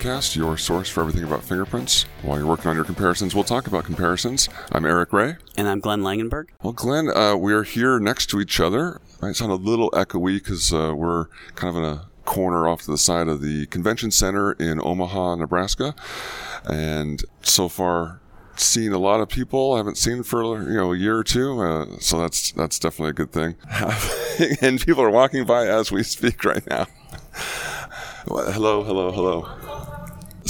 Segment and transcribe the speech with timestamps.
[0.00, 2.06] Podcast, your source for everything about fingerprints.
[2.22, 4.48] While you're working on your comparisons, we'll talk about comparisons.
[4.72, 5.36] I'm Eric Ray.
[5.58, 6.46] And I'm Glenn Langenburg.
[6.62, 9.02] Well, Glenn, uh, we're here next to each other.
[9.20, 12.90] Might sound a little echoey because uh, we're kind of in a corner off to
[12.90, 15.94] the side of the convention center in Omaha, Nebraska.
[16.64, 18.22] And so far,
[18.56, 21.60] seen a lot of people I haven't seen for you know a year or two,
[21.60, 23.56] uh, so that's that's definitely a good thing.
[24.62, 26.86] and people are walking by as we speak right now.
[28.24, 29.79] hello, hello, hello.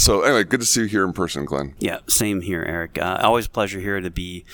[0.01, 1.75] So anyway, good to see you here in person, Glenn.
[1.77, 2.97] Yeah, same here, Eric.
[2.97, 4.45] Uh, always a pleasure here to be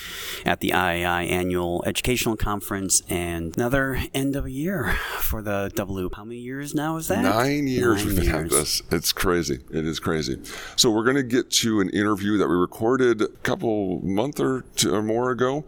[0.46, 5.96] at the IAI annual educational conference and another end of a year for the Double
[5.96, 6.16] Loop.
[6.16, 7.22] How many years now is that?
[7.22, 8.28] Nine years Nine we've years.
[8.28, 8.82] had this.
[8.92, 9.60] It's crazy.
[9.72, 10.38] It is crazy.
[10.76, 14.66] So we're going to get to an interview that we recorded a couple month or
[14.76, 15.64] two or more ago,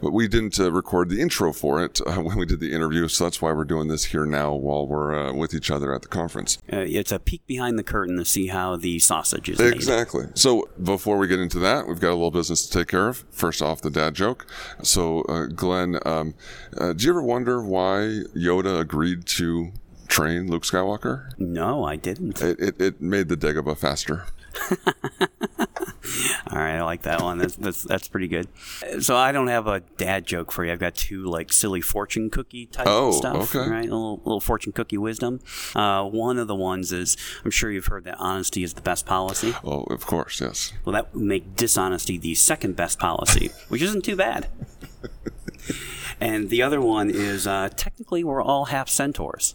[0.00, 3.08] but we didn't uh, record the intro for it uh, when we did the interview.
[3.08, 6.02] So that's why we're doing this here now while we're uh, with each other at
[6.02, 6.58] the conference.
[6.72, 10.26] Uh, it's a peek behind the curtain to see how the sausage is exactly.
[10.26, 10.38] Made.
[10.38, 13.24] So before we get into that, we've got a little business to take care of.
[13.30, 14.46] First off, the dad joke.
[14.82, 16.34] So uh, Glenn, um,
[16.78, 19.72] uh, do you ever wonder why Yoda agreed to
[20.06, 21.30] train Luke Skywalker?
[21.38, 22.40] No, I didn't.
[22.40, 24.26] It, it, it made the Dagobah faster.
[26.50, 27.38] All right, I like that one.
[27.38, 28.48] That's, that's that's pretty good.
[29.00, 30.72] So I don't have a dad joke for you.
[30.72, 33.54] I've got two like silly fortune cookie type oh, stuff.
[33.54, 33.68] Okay.
[33.68, 35.40] Right, a little, little fortune cookie wisdom.
[35.74, 39.06] Uh, one of the ones is I'm sure you've heard that honesty is the best
[39.06, 39.54] policy.
[39.62, 40.72] Oh, of course, yes.
[40.84, 44.48] Well, that would make dishonesty the second best policy, which isn't too bad.
[46.20, 49.54] and the other one is uh, technically we're all half centaurs.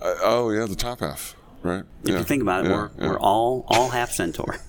[0.00, 1.84] Uh, oh yeah, the top half, right?
[2.04, 2.18] If yeah.
[2.18, 3.08] you think about it, yeah, we're yeah.
[3.08, 4.56] we're all all half centaur.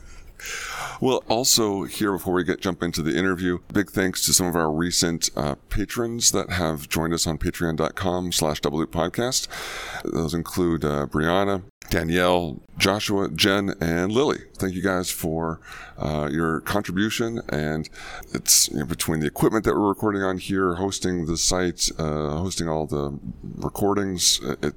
[1.02, 4.56] Well, also here before we get jump into the interview, big thanks to some of
[4.56, 9.48] our recent uh, patrons that have joined us on patreon.com slash double loop podcast.
[10.04, 14.40] Those include uh, Brianna, Danielle, Joshua, Jen, and Lily.
[14.58, 15.62] Thank you guys for
[15.98, 17.42] uh, your contribution.
[17.48, 17.90] And
[18.34, 22.38] it's you know, between the equipment that we're recording on here, hosting the site, uh,
[22.38, 23.18] hosting all the
[23.56, 24.76] recordings, it,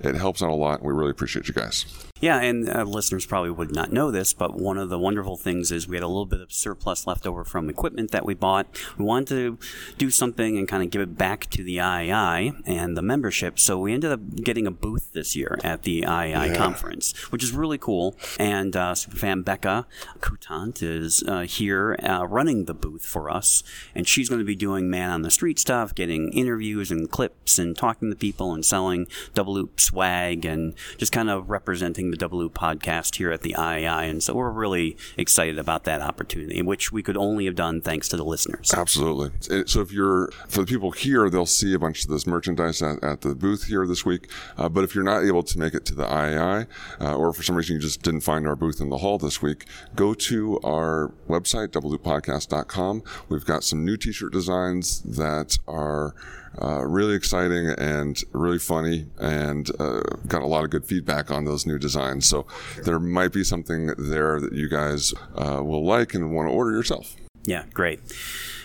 [0.00, 0.82] it helps out a lot.
[0.82, 2.07] We really appreciate you guys.
[2.20, 5.70] Yeah, and uh, listeners probably would not know this, but one of the wonderful things
[5.70, 8.66] is we had a little bit of surplus left over from equipment that we bought.
[8.96, 9.58] We wanted to
[9.98, 13.78] do something and kind of give it back to the IAI and the membership, so
[13.78, 16.56] we ended up getting a booth this year at the IAI yeah.
[16.56, 18.16] conference, which is really cool.
[18.38, 19.86] And uh, superfan Becca
[20.20, 23.62] Coutant is uh, here uh, running the booth for us,
[23.94, 27.58] and she's going to be doing man on the street stuff, getting interviews and clips,
[27.58, 32.16] and talking to people and selling double loop swag, and just kind of representing the
[32.16, 34.08] Double Loop podcast here at the IAI.
[34.08, 38.08] And so we're really excited about that opportunity, which we could only have done thanks
[38.08, 38.72] to the listeners.
[38.74, 39.30] Absolutely.
[39.66, 43.02] So if you're, for the people here, they'll see a bunch of this merchandise at,
[43.02, 44.28] at the booth here this week.
[44.56, 46.66] Uh, but if you're not able to make it to the IAI,
[47.00, 49.42] uh, or for some reason you just didn't find our booth in the hall this
[49.42, 49.64] week,
[49.94, 53.02] go to our website, doubleloop.podcast.com.
[53.28, 56.14] We've got some new t-shirt designs that are
[56.60, 61.44] uh, really exciting and really funny, and uh, got a lot of good feedback on
[61.44, 62.28] those new designs.
[62.28, 62.46] So
[62.84, 66.72] there might be something there that you guys uh, will like and want to order
[66.72, 67.16] yourself.
[67.44, 68.00] Yeah, great.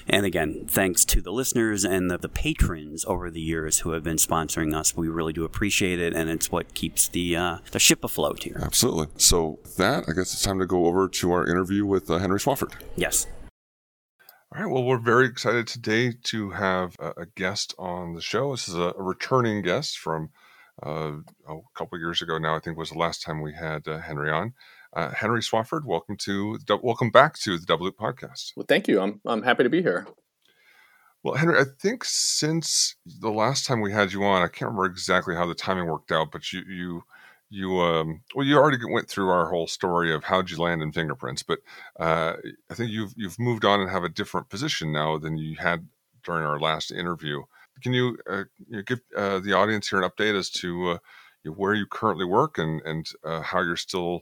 [0.08, 4.04] And again, thanks to the listeners and the, the, patrons over the years who have
[4.04, 4.98] been sponsoring us.
[4.98, 8.60] We really do appreciate it, and it's what keeps the uh, the ship afloat here.
[8.62, 9.08] Absolutely.
[9.18, 12.40] So that, I guess it's time to go over to our interview with uh, Henry
[12.40, 12.74] Swofford.
[12.98, 13.28] Yes.
[14.56, 14.72] All right.
[14.72, 18.52] Well, we're very excited today to have a, guest on the show.
[18.52, 20.30] This is a, a returning guest from
[20.84, 21.14] uh,
[21.50, 22.56] oh, a couple years ago now.
[22.56, 24.54] I think was the last time we had uh, Henry on.
[24.96, 28.52] Uh, Henry Swofford, welcome to welcome back to the Double Loop Podcast.
[28.56, 29.02] Well, thank you.
[29.02, 30.06] I'm I'm happy to be here.
[31.24, 34.86] Well, Henry, I think since the last time we had you on, I can't remember
[34.86, 37.04] exactly how the timing worked out, but you you
[37.54, 40.92] you um well you already went through our whole story of how'd you land in
[40.92, 41.60] fingerprints but
[42.00, 42.34] uh
[42.72, 45.88] i think you've you've moved on and have a different position now than you had
[46.24, 47.42] during our last interview.
[47.82, 50.98] Can you, uh, you give uh, the audience here an update as to uh,
[51.46, 54.22] where you currently work and and uh, how you're still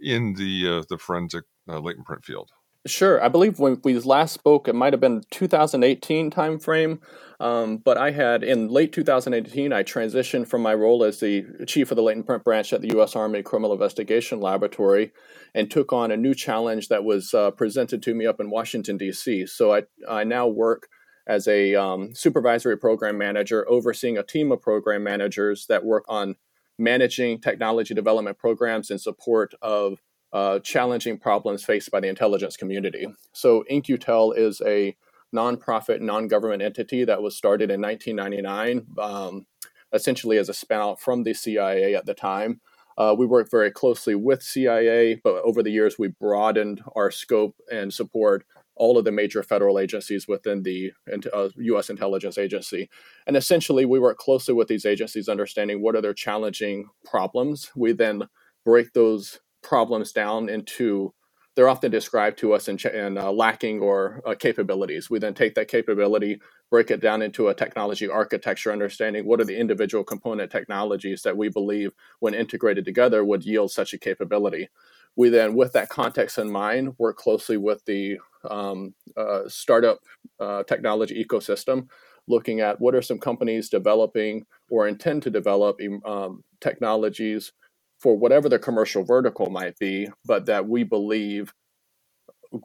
[0.00, 2.50] in the uh, the forensic latent print field
[2.86, 3.22] Sure.
[3.22, 6.98] I believe when we last spoke, it might have been 2018 timeframe.
[7.38, 11.90] Um, but I had, in late 2018, I transitioned from my role as the chief
[11.90, 13.14] of the latent print branch at the U.S.
[13.14, 15.12] Army Criminal Investigation Laboratory
[15.54, 18.96] and took on a new challenge that was uh, presented to me up in Washington,
[18.96, 19.46] D.C.
[19.46, 20.88] So I, I now work
[21.26, 26.36] as a um, supervisory program manager, overseeing a team of program managers that work on
[26.78, 29.98] managing technology development programs in support of
[30.32, 33.06] uh, challenging problems faced by the intelligence community.
[33.32, 34.96] So, In-Q-Tel is a
[35.34, 39.46] nonprofit, non government entity that was started in 1999, um,
[39.92, 42.60] essentially as a spinout from the CIA at the time.
[42.98, 47.56] Uh, we work very closely with CIA, but over the years we broadened our scope
[47.72, 48.44] and support
[48.74, 50.92] all of the major federal agencies within the
[51.34, 51.90] uh, U.S.
[51.90, 52.88] intelligence agency.
[53.26, 57.70] And essentially, we work closely with these agencies, understanding what are their challenging problems.
[57.76, 58.28] We then
[58.64, 61.12] break those problems down into
[61.56, 65.10] they're often described to us in, in uh, lacking or uh, capabilities.
[65.10, 66.40] We then take that capability,
[66.70, 71.36] break it down into a technology architecture, understanding what are the individual component technologies that
[71.36, 71.90] we believe,
[72.20, 74.68] when integrated together, would yield such a capability.
[75.16, 78.18] We then, with that context in mind, work closely with the
[78.48, 79.98] um, uh, startup
[80.38, 81.88] uh, technology ecosystem,
[82.28, 87.52] looking at what are some companies developing or intend to develop um, technologies
[88.00, 91.52] for whatever the commercial vertical might be, but that we believe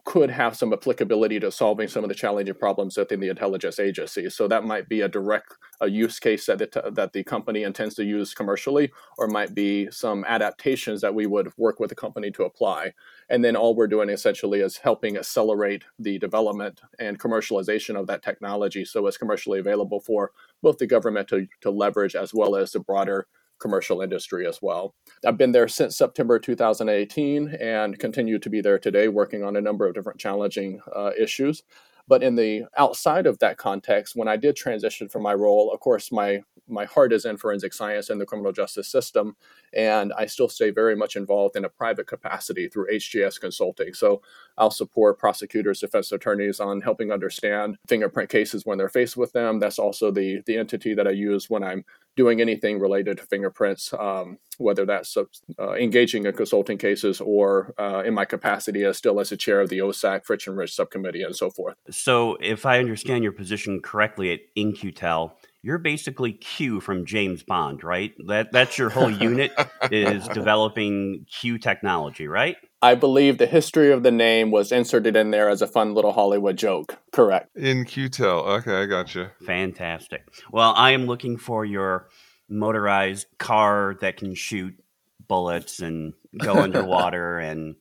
[0.04, 4.28] could have some applicability to solving some of the challenging problems within the intelligence agency.
[4.30, 7.94] So that might be a direct a use case that the, that the company intends
[7.96, 12.30] to use commercially, or might be some adaptations that we would work with the company
[12.32, 12.94] to apply.
[13.28, 18.22] And then all we're doing essentially is helping accelerate the development and commercialization of that
[18.22, 20.32] technology so it's commercially available for
[20.62, 23.26] both the government to, to leverage as well as the broader
[23.58, 24.94] commercial industry as well.
[25.24, 29.60] I've been there since September 2018 and continue to be there today, working on a
[29.60, 31.62] number of different challenging uh, issues.
[32.08, 35.80] But in the outside of that context, when I did transition from my role, of
[35.80, 39.36] course, my my heart is in forensic science and the criminal justice system,
[39.72, 43.94] and I still stay very much involved in a private capacity through HGS Consulting.
[43.94, 44.22] So
[44.58, 49.58] I'll support prosecutors, defense attorneys on helping understand fingerprint cases when they're faced with them.
[49.58, 51.84] That's also the the entity that I use when I'm
[52.16, 58.02] doing anything related to fingerprints, um, whether that's uh, engaging in consulting cases or uh,
[58.04, 61.36] in my capacity as still as a chair of the OSAC Friction Ridge Subcommittee and
[61.36, 61.76] so forth.
[61.90, 67.82] So, if I understand your position correctly at In-Q-Tel, you're basically Q from James Bond,
[67.82, 68.14] right?
[68.28, 69.52] That that's your whole unit
[69.90, 72.56] is developing Q technology, right?
[72.86, 76.12] I believe the history of the name was inserted in there as a fun little
[76.12, 76.96] Hollywood joke.
[77.10, 77.50] Correct.
[77.56, 78.38] In-Q-Tel.
[78.44, 79.30] Okay, I got you.
[79.44, 80.22] Fantastic.
[80.52, 82.08] Well, I am looking for your
[82.48, 84.78] motorized car that can shoot
[85.26, 87.74] bullets and go underwater and,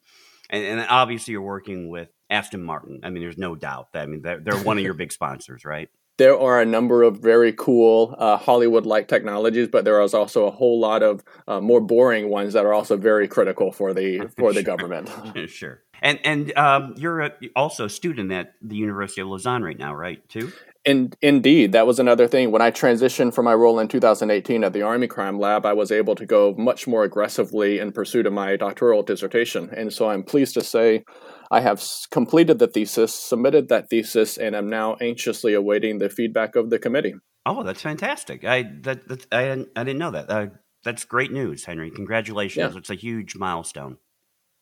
[0.49, 3.01] and and obviously you're working with Aston Martin.
[3.03, 3.93] I mean, there's no doubt.
[3.93, 5.89] That, I mean, they're, they're one of your big sponsors, right?
[6.17, 10.51] There are a number of very cool uh, Hollywood-like technologies, but there is also a
[10.51, 14.53] whole lot of uh, more boring ones that are also very critical for the for
[14.53, 15.09] the government.
[15.49, 15.81] sure.
[16.01, 19.93] And and um, you're a, also a student at the University of Lausanne right now,
[19.93, 20.27] right?
[20.29, 20.51] Too.
[20.85, 22.51] In, indeed, that was another thing.
[22.51, 25.91] When I transitioned from my role in 2018 at the Army Crime Lab, I was
[25.91, 29.71] able to go much more aggressively in pursuit of my doctoral dissertation.
[29.75, 31.03] And so I'm pleased to say
[31.49, 36.55] I have completed the thesis, submitted that thesis, and am now anxiously awaiting the feedback
[36.55, 37.15] of the committee.
[37.47, 38.43] Oh, that's fantastic!
[38.43, 40.29] I that, that I, I didn't know that.
[40.29, 40.47] Uh,
[40.83, 41.91] that's great news, Henry.
[41.91, 42.73] Congratulations!
[42.73, 42.77] Yeah.
[42.77, 43.97] It's a huge milestone.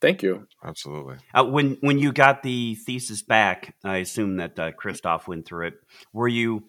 [0.03, 0.47] Thank you.
[0.61, 1.15] Absolutely.
[1.33, 5.67] Uh, when when you got the thesis back, I assume that uh, Christoph went through
[5.67, 5.75] it.
[6.11, 6.65] Were you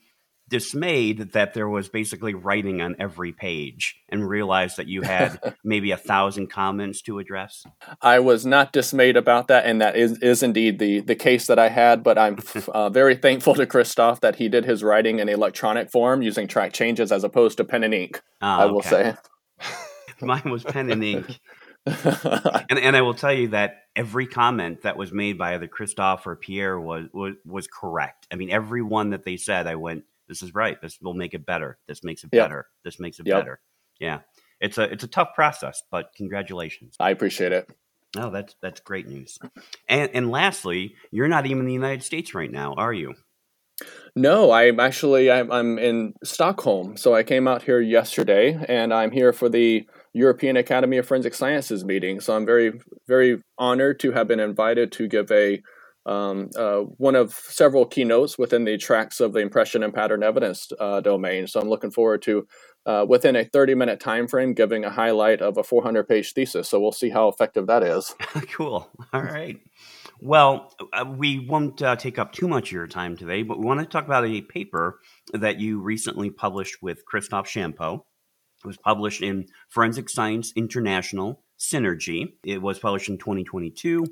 [0.48, 5.90] dismayed that there was basically writing on every page and realized that you had maybe
[5.90, 7.64] a thousand comments to address?
[8.00, 11.58] I was not dismayed about that, and that is, is indeed the, the case that
[11.58, 12.04] I had.
[12.04, 12.38] But I'm
[12.68, 16.72] uh, very thankful to Christoph that he did his writing in electronic form using track
[16.72, 18.22] changes as opposed to pen and ink.
[18.40, 19.16] Oh, I will say.
[20.20, 21.40] Mine was pen and ink.
[22.70, 26.26] and, and I will tell you that every comment that was made by either Christoph
[26.26, 28.26] or Pierre was, was was correct.
[28.32, 30.80] I mean, every one that they said, I went, this is right.
[30.80, 31.78] This will make it better.
[31.86, 32.44] This makes it yep.
[32.44, 32.66] better.
[32.84, 33.40] This makes it yep.
[33.40, 33.60] better.
[34.00, 34.20] Yeah.
[34.60, 36.96] It's a it's a tough process, but congratulations.
[36.98, 37.68] I appreciate it.
[38.16, 39.38] Oh, that's that's great news.
[39.88, 43.14] And and lastly, you're not even in the United States right now, are you?
[44.14, 46.96] No, I'm actually I'm, I'm in Stockholm.
[46.96, 51.34] So I came out here yesterday, and I'm here for the European Academy of Forensic
[51.34, 52.20] Sciences meeting.
[52.20, 52.72] So I'm very
[53.06, 55.60] very honored to have been invited to give a
[56.06, 60.70] um, uh, one of several keynotes within the tracks of the impression and pattern evidence
[60.78, 61.46] uh, domain.
[61.46, 62.46] So I'm looking forward to,
[62.84, 66.68] uh, within a 30 minute time frame, giving a highlight of a 400 page thesis.
[66.68, 68.14] So we'll see how effective that is.
[68.52, 68.90] cool.
[69.12, 69.58] All right.
[70.20, 73.64] Well, uh, we won't uh, take up too much of your time today, but we
[73.64, 75.00] want to talk about a paper
[75.32, 78.00] that you recently published with Christophe Champod.
[78.64, 82.32] Was published in Forensic Science International Synergy.
[82.44, 84.06] It was published in 2022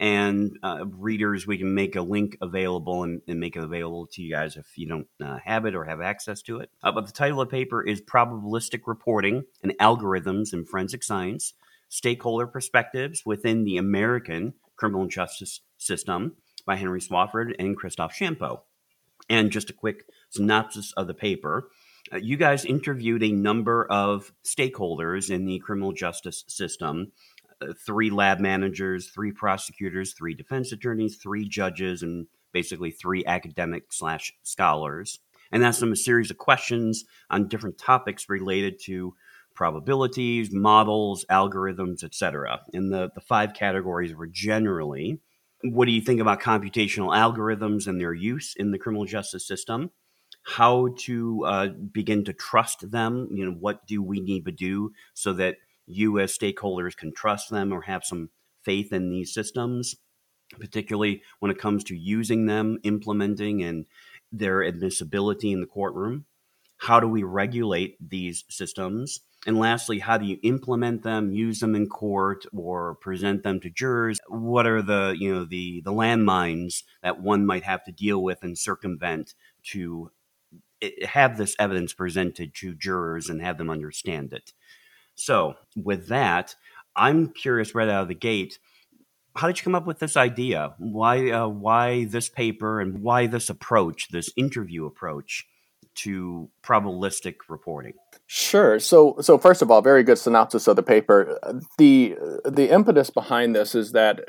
[0.00, 4.20] and uh, readers we can make a link available and, and, make it available to
[4.20, 6.70] you guys if you don't uh, have it or have access to it.
[6.82, 11.54] Uh, but the title of the paper is probabilistic reporting and algorithms in forensic science
[11.88, 16.34] stakeholder perspectives within the american criminal justice system
[16.66, 18.60] by henry swofford and christophe champod.
[19.28, 21.68] And just a quick synopsis of the paper
[22.12, 27.12] Uh, you guys interviewed a number of stakeholders in the criminal justice system
[27.60, 33.92] uh, three lab managers, three prosecutors, three defense attorneys, three judges, and basically three academic
[33.92, 35.20] slash scholars.
[35.52, 39.14] And asked them a series of questions on different topics related to
[39.54, 42.60] probabilities, models, algorithms, etc.
[42.72, 45.20] And the, the five categories were generally
[45.64, 49.90] what do you think about computational algorithms and their use in the criminal justice system?
[50.44, 53.28] How to uh, begin to trust them?
[53.30, 55.56] You know, what do we need to do so that
[55.86, 58.30] you as stakeholders can trust them or have some
[58.64, 59.96] faith in these systems,
[60.58, 63.86] particularly when it comes to using them, implementing, and
[64.30, 66.26] their admissibility in the courtroom?
[66.78, 69.20] How do we regulate these systems?
[69.46, 73.70] And lastly, how do you implement them, use them in court, or present them to
[73.70, 74.18] jurors?
[74.28, 78.42] What are the you know the the landmines that one might have to deal with
[78.42, 79.34] and circumvent
[79.70, 80.10] to
[81.04, 84.52] have this evidence presented to jurors and have them understand it?
[85.14, 86.54] So, with that,
[86.96, 88.58] I'm curious right out of the gate.
[89.36, 90.74] How did you come up with this idea?
[90.78, 95.46] Why, uh, why this paper, and why this approach, this interview approach
[95.94, 97.94] to probabilistic reporting?
[98.26, 98.78] Sure.
[98.78, 101.38] So, so first of all, very good synopsis of the paper.
[101.78, 104.20] the The impetus behind this is that,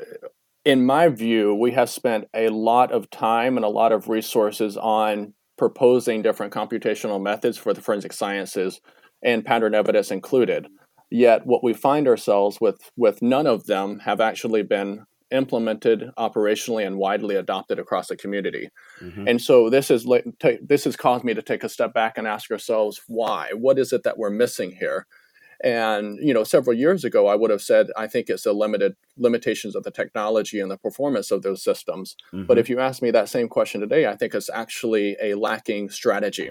[0.64, 4.76] in my view, we have spent a lot of time and a lot of resources
[4.76, 8.80] on proposing different computational methods for the forensic sciences,
[9.22, 10.66] and pattern evidence included.
[11.10, 16.86] Yet, what we find ourselves with with none of them have actually been implemented operationally
[16.86, 18.68] and widely adopted across the community.
[19.00, 19.28] Mm-hmm.
[19.28, 20.06] And so this is
[20.62, 23.50] this has caused me to take a step back and ask ourselves why.
[23.52, 25.06] What is it that we're missing here?
[25.64, 28.94] And you know, several years ago, I would have said I think it's the limited
[29.16, 32.16] limitations of the technology and the performance of those systems.
[32.32, 32.44] Mm-hmm.
[32.44, 35.88] But if you ask me that same question today, I think it's actually a lacking
[35.88, 36.50] strategy,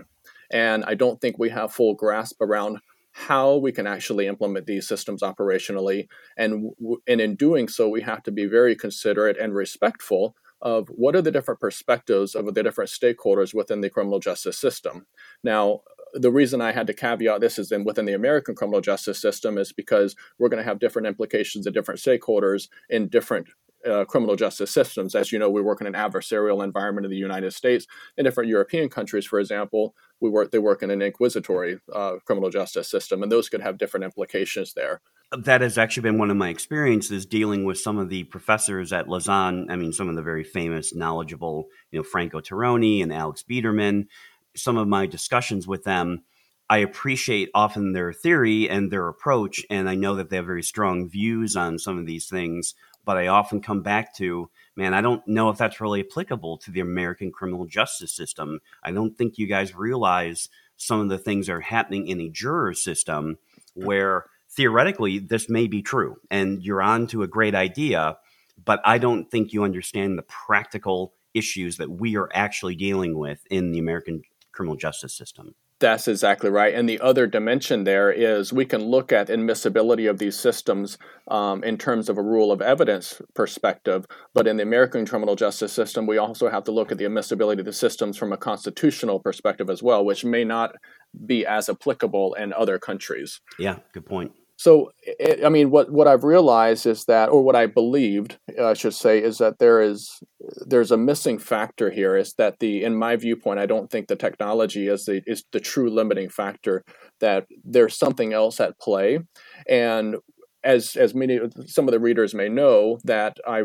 [0.51, 2.79] and I don't think we have full grasp around
[3.13, 6.08] how we can actually implement these systems operationally.
[6.36, 6.72] And,
[7.08, 11.22] and in doing so, we have to be very considerate and respectful of what are
[11.22, 15.05] the different perspectives of the different stakeholders within the criminal justice system.
[15.43, 15.82] Now,
[16.13, 19.58] the reason I had to caveat this is in within the American criminal justice system
[19.58, 23.48] is because we're going to have different implications of different stakeholders in different
[23.86, 25.15] uh, criminal justice systems.
[25.15, 27.86] As you know, we work in an adversarial environment in the United States.
[28.17, 32.50] In different European countries, for example, we work they work in an inquisitory uh, criminal
[32.50, 35.01] justice system, and those could have different implications there.
[35.36, 39.10] That has actually been one of my experiences dealing with some of the professors at
[39.10, 39.67] Lausanne.
[39.70, 44.05] I mean, some of the very famous, knowledgeable, you know, Franco Taroni and Alex Biedermann.
[44.55, 46.24] Some of my discussions with them.
[46.69, 50.63] I appreciate often their theory and their approach, and I know that they have very
[50.63, 52.74] strong views on some of these things
[53.05, 56.72] but I often come back to, man, I don't know if that's really applicable to
[56.72, 58.60] the American criminal justice system.
[58.83, 62.29] I don't think you guys realize some of the things that are happening in a
[62.29, 63.38] juror system
[63.74, 68.17] where theoretically this may be true and you're on to a great idea,
[68.63, 73.45] but I don't think you understand the practical issues that we are actually dealing with
[73.50, 74.22] in the American
[74.53, 75.55] criminal justice system.
[75.79, 76.74] That's exactly right.
[76.74, 81.62] And the other dimension there is we can look at admissibility of these systems um,
[81.63, 84.05] in terms of a rule of evidence perspective.
[84.33, 87.60] But in the American criminal justice system, we also have to look at the admissibility
[87.60, 90.75] of the systems from a constitutional perspective as well, which may not
[91.25, 93.41] be as applicable in other countries.
[93.60, 94.31] Yeah, good point.
[94.63, 98.67] So, it, I mean, what, what I've realized is that, or what I believed, uh,
[98.67, 100.22] I should say, is that there is
[100.65, 102.15] there's a missing factor here.
[102.15, 105.60] Is that the, in my viewpoint, I don't think the technology is the is the
[105.60, 106.86] true limiting factor.
[107.20, 109.20] That there's something else at play,
[109.67, 110.15] and
[110.63, 113.63] as as many some of the readers may know, that I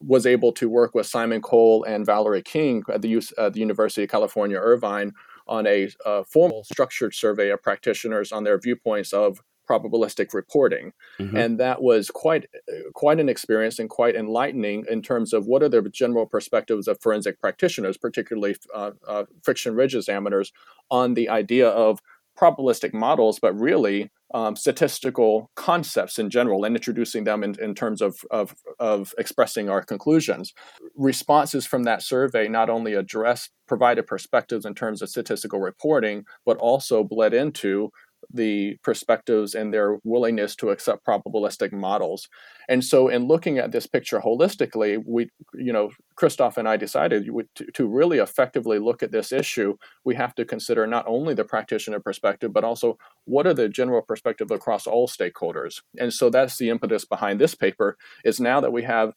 [0.00, 4.02] was able to work with Simon Cole and Valerie King at the, uh, the University
[4.02, 5.12] of California, Irvine,
[5.46, 11.36] on a uh, formal structured survey of practitioners on their viewpoints of probabilistic reporting mm-hmm.
[11.36, 12.46] and that was quite
[12.94, 17.00] quite an experience and quite enlightening in terms of what are the general perspectives of
[17.00, 20.52] forensic practitioners particularly uh, uh, friction ridge examiners
[20.90, 22.00] on the idea of
[22.38, 28.02] probabilistic models but really um, statistical concepts in general and introducing them in, in terms
[28.02, 30.52] of, of, of expressing our conclusions
[30.96, 36.56] responses from that survey not only addressed provided perspectives in terms of statistical reporting but
[36.56, 37.90] also bled into
[38.34, 42.28] the perspectives and their willingness to accept probabilistic models.
[42.68, 47.26] And so, in looking at this picture holistically, we, you know, Christoph and I decided
[47.56, 51.44] to, to really effectively look at this issue, we have to consider not only the
[51.44, 55.80] practitioner perspective, but also what are the general perspective across all stakeholders.
[55.98, 57.96] And so, that's the impetus behind this paper.
[58.24, 59.12] Is now that we have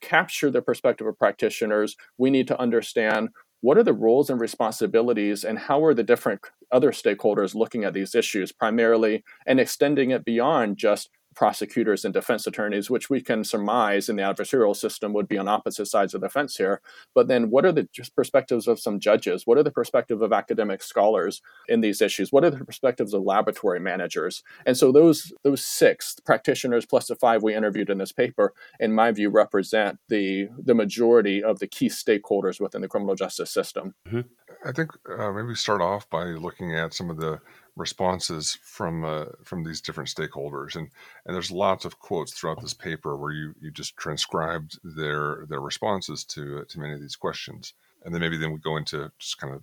[0.00, 3.30] captured the perspective of practitioners, we need to understand
[3.64, 6.38] what are the roles and responsibilities and how are the different
[6.70, 12.46] other stakeholders looking at these issues primarily and extending it beyond just prosecutors and defense
[12.46, 16.20] attorneys, which we can surmise in the adversarial system would be on opposite sides of
[16.20, 16.80] the fence here.
[17.14, 19.46] But then, what are the perspectives of some judges?
[19.46, 22.32] What are the perspectives of academic scholars in these issues?
[22.32, 24.42] What are the perspectives of laboratory managers?
[24.66, 28.92] And so, those those six practitioners plus the five we interviewed in this paper, in
[28.94, 33.94] my view, represent the the majority of the key stakeholders within the criminal justice system.
[34.06, 34.20] Mm-hmm.
[34.64, 37.40] I think uh, maybe start off by looking at some of the
[37.76, 40.88] responses from uh, from these different stakeholders and
[41.26, 45.60] and there's lots of quotes throughout this paper where you you just transcribed their their
[45.60, 49.38] responses to to many of these questions and then maybe then we go into just
[49.38, 49.62] kind of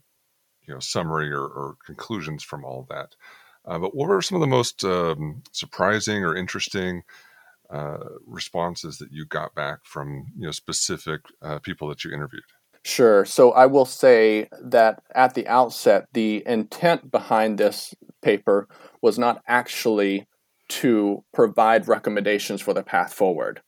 [0.67, 3.15] you know summary or, or conclusions from all that.
[3.65, 7.03] Uh, but what were some of the most um, surprising or interesting
[7.69, 12.43] uh, responses that you got back from you know specific uh, people that you interviewed
[12.83, 13.25] Sure.
[13.25, 18.67] So I will say that at the outset, the intent behind this paper
[19.01, 20.27] was not actually
[20.69, 23.61] to provide recommendations for the path forward.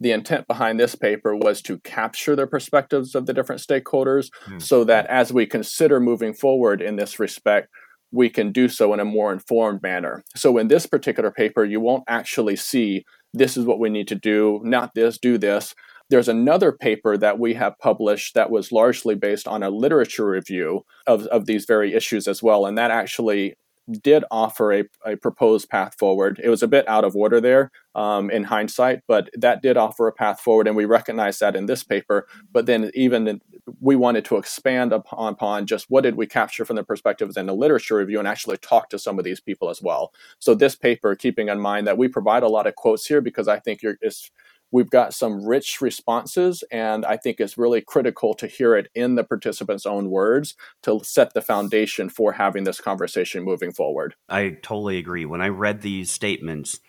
[0.00, 4.60] The intent behind this paper was to capture the perspectives of the different stakeholders mm.
[4.60, 7.68] so that as we consider moving forward in this respect,
[8.10, 10.24] we can do so in a more informed manner.
[10.34, 14.14] So, in this particular paper, you won't actually see this is what we need to
[14.14, 15.74] do, not this, do this.
[16.10, 20.84] There's another paper that we have published that was largely based on a literature review
[21.06, 22.66] of, of these very issues as well.
[22.66, 23.56] And that actually
[24.02, 26.38] did offer a, a proposed path forward.
[26.44, 30.06] It was a bit out of order there um, in hindsight, but that did offer
[30.06, 32.26] a path forward, and we recognize that in this paper.
[32.52, 33.40] But then, even in,
[33.80, 37.46] we wanted to expand upon, upon just what did we capture from the perspectives in
[37.46, 40.12] the literature review, and actually talk to some of these people as well.
[40.38, 43.48] So this paper, keeping in mind that we provide a lot of quotes here, because
[43.48, 44.30] I think it's
[44.70, 49.14] We've got some rich responses, and I think it's really critical to hear it in
[49.14, 54.14] the participants' own words to set the foundation for having this conversation moving forward.
[54.28, 55.24] I totally agree.
[55.24, 56.80] When I read these statements,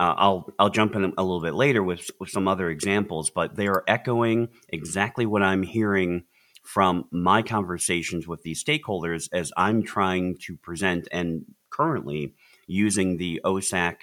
[0.00, 3.56] uh, I'll I'll jump in a little bit later with, with some other examples, but
[3.56, 6.24] they are echoing exactly what I'm hearing
[6.62, 12.34] from my conversations with these stakeholders as I'm trying to present and currently
[12.66, 13.96] using the OSAC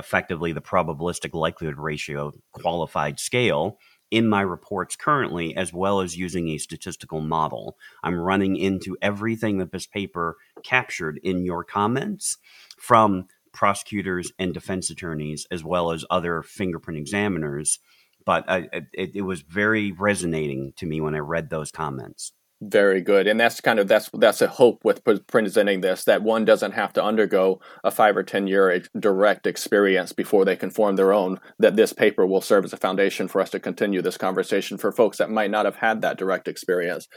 [0.00, 3.78] effectively the probabilistic likelihood ratio qualified scale
[4.10, 7.76] in my reports currently, as well as using a statistical model.
[8.02, 12.38] I'm running into everything that this paper captured in your comments
[12.76, 17.78] from prosecutors and defense attorneys, as well as other fingerprint examiners.
[18.24, 22.32] But I, it, it was very resonating to me when I read those comments.
[22.62, 26.44] Very good, and that's kind of that's that's a hope with presenting this that one
[26.44, 30.96] doesn't have to undergo a five or ten year direct experience before they can form
[30.96, 31.40] their own.
[31.58, 34.92] That this paper will serve as a foundation for us to continue this conversation for
[34.92, 37.08] folks that might not have had that direct experience.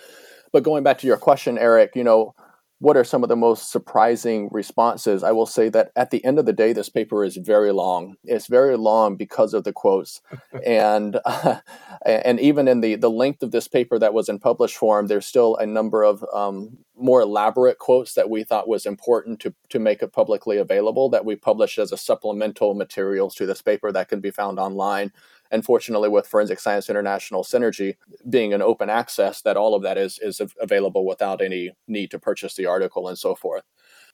[0.53, 2.35] But going back to your question, Eric, you know,
[2.83, 5.23] what are some of the most surprising responses?
[5.23, 8.17] I will say that at the end of the day, this paper is very long.
[8.25, 10.19] It's very long because of the quotes,
[10.65, 11.61] and uh,
[12.05, 15.25] and even in the the length of this paper that was in published form, there's
[15.25, 19.79] still a number of um, more elaborate quotes that we thought was important to to
[19.79, 24.09] make it publicly available that we published as a supplemental materials to this paper that
[24.09, 25.13] can be found online
[25.53, 27.95] and fortunately with forensic science international synergy
[28.27, 32.19] being an open access that all of that is is available without any need to
[32.19, 33.63] purchase the article and so forth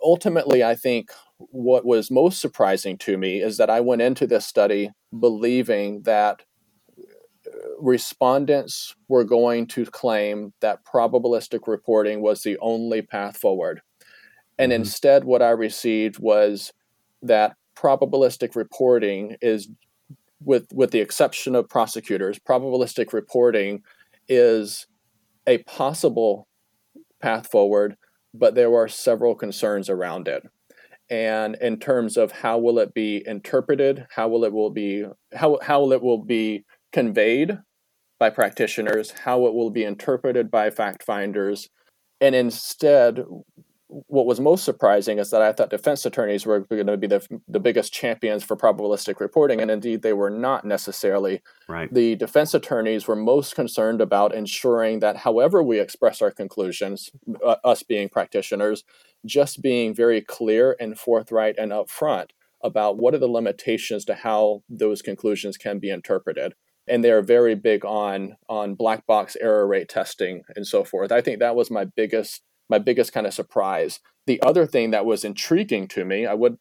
[0.03, 4.45] ultimately i think what was most surprising to me is that i went into this
[4.45, 6.43] study believing that
[6.99, 13.81] uh, respondents were going to claim that probabilistic reporting was the only path forward
[14.59, 14.81] and mm-hmm.
[14.81, 16.73] instead what i received was
[17.21, 19.69] that probabilistic reporting is
[20.43, 23.83] with with the exception of prosecutors, probabilistic reporting
[24.27, 24.87] is
[25.47, 26.47] a possible
[27.21, 27.95] path forward,
[28.33, 30.43] but there are several concerns around it.
[31.09, 35.57] And in terms of how will it be interpreted, how will it will be how
[35.61, 37.57] how will it will be conveyed
[38.19, 41.69] by practitioners, how it will be interpreted by fact finders,
[42.21, 43.23] and instead
[43.89, 47.25] what was most surprising is that I thought defense attorneys were going to be the,
[47.47, 51.41] the biggest champions for probabilistic reporting, and indeed they were not necessarily.
[51.67, 51.91] Right.
[51.91, 57.09] The defense attorneys were most concerned about ensuring that, however we express our conclusions,
[57.43, 58.83] uh, us being practitioners,
[59.25, 62.29] just being very clear and forthright and upfront
[62.63, 66.53] about what are the limitations to how those conclusions can be interpreted
[66.87, 71.11] and they're very big on on black box error rate testing and so forth.
[71.11, 73.99] I think that was my biggest my biggest kind of surprise.
[74.27, 76.57] The other thing that was intriguing to me, I would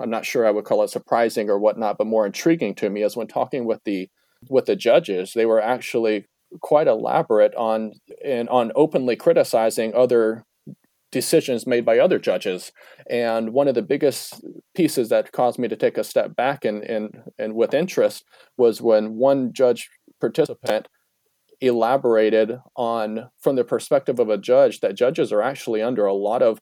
[0.00, 3.02] I'm not sure I would call it surprising or whatnot, but more intriguing to me
[3.02, 4.08] is when talking with the
[4.48, 6.26] with the judges, they were actually
[6.60, 7.92] quite elaborate on
[8.24, 10.44] and on openly criticizing other
[11.10, 12.70] decisions made by other judges.
[13.10, 14.44] And one of the biggest
[14.74, 18.24] pieces that caused me to take a step back and and, and with interest
[18.56, 19.90] was when one judge
[20.20, 20.88] participant
[21.60, 26.42] elaborated on from the perspective of a judge that judges are actually under a lot
[26.42, 26.58] of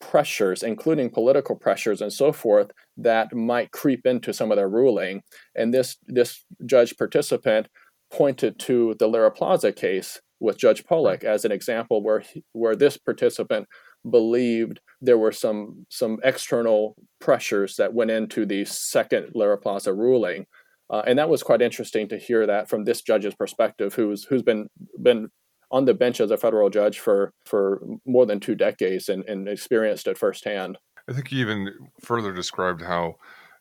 [0.00, 5.22] pressures, including political pressures and so forth, that might creep into some of their ruling.
[5.54, 7.68] And this this judge participant
[8.12, 12.76] pointed to the Llera Plaza case with Judge Pollak as an example where he, where
[12.76, 13.66] this participant
[14.08, 20.46] believed there were some some external pressures that went into the second Llera Plaza ruling.
[20.90, 24.42] Uh, and that was quite interesting to hear that from this judge's perspective, who's who's
[24.42, 24.68] been
[25.02, 25.28] been
[25.70, 29.48] on the bench as a federal judge for for more than two decades and, and
[29.48, 30.78] experienced it firsthand.
[31.08, 31.70] I think he even
[32.00, 33.14] further described how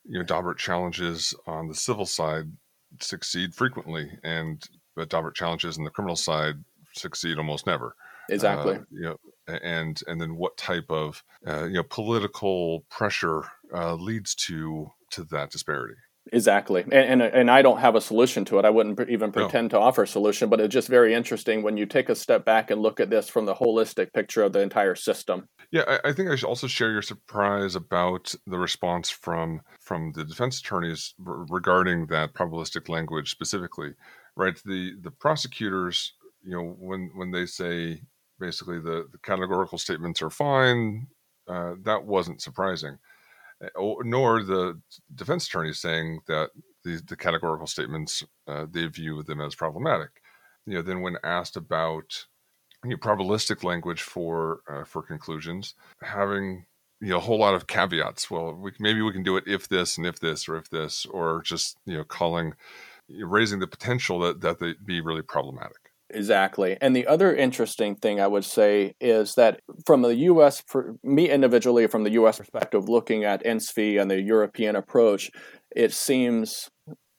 [0.06, 2.46] you know Daubert challenges on the civil side
[3.02, 4.62] succeed frequently, and
[4.96, 6.56] but Daubert challenges on the criminal side
[6.96, 7.96] succeed almost never.
[8.30, 8.76] Exactly.
[8.76, 13.96] Uh, you know, and and then what type of uh, you know political pressure uh,
[13.96, 15.96] leads to to that disparity.
[16.34, 18.66] Exactly, and, and, and I don't have a solution to it.
[18.66, 19.78] I wouldn't even pretend no.
[19.78, 22.72] to offer a solution, but it's just very interesting when you take a step back
[22.72, 25.48] and look at this from the holistic picture of the entire system.
[25.72, 30.12] Yeah, I, I think I should also share your surprise about the response from from
[30.16, 33.92] the defense attorneys regarding that probabilistic language specifically.
[34.36, 38.02] Right, the the prosecutors, you know, when when they say
[38.40, 41.06] basically the, the categorical statements are fine,
[41.48, 42.98] uh, that wasn't surprising
[43.78, 44.80] nor the
[45.16, 46.50] defense attorney saying that
[46.84, 50.10] the, the categorical statements uh, they view them as problematic.
[50.66, 52.26] You know, then when asked about
[52.84, 56.66] you know, probabilistic language for uh, for conclusions, having
[57.02, 58.30] you know a whole lot of caveats.
[58.30, 61.06] Well, we, maybe we can do it if this and if this or if this,
[61.06, 62.54] or just you know calling
[63.10, 65.83] raising the potential that that they be really problematic.
[66.10, 66.78] Exactly.
[66.80, 71.30] And the other interesting thing I would say is that from the US, for me
[71.30, 75.32] individually, from the US perspective, looking at ENFSI and the European approach,
[75.76, 76.70] it seems,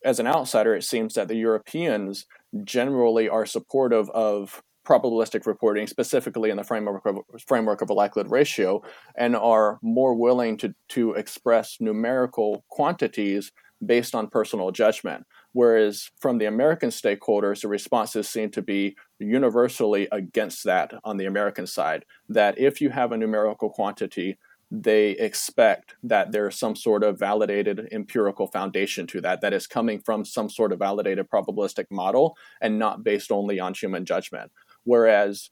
[0.04, 2.26] as an outsider, it seems that the Europeans
[2.64, 7.16] generally are supportive of probabilistic reporting, specifically in the framework of,
[7.46, 8.82] framework of a likelihood ratio,
[9.16, 13.50] and are more willing to, to express numerical quantities
[13.84, 15.24] based on personal judgment.
[15.54, 21.26] Whereas from the American stakeholders, the responses seem to be universally against that on the
[21.26, 22.04] American side.
[22.28, 24.36] That if you have a numerical quantity,
[24.68, 30.00] they expect that there's some sort of validated empirical foundation to that, that is coming
[30.00, 34.50] from some sort of validated probabilistic model and not based only on human judgment.
[34.82, 35.50] Whereas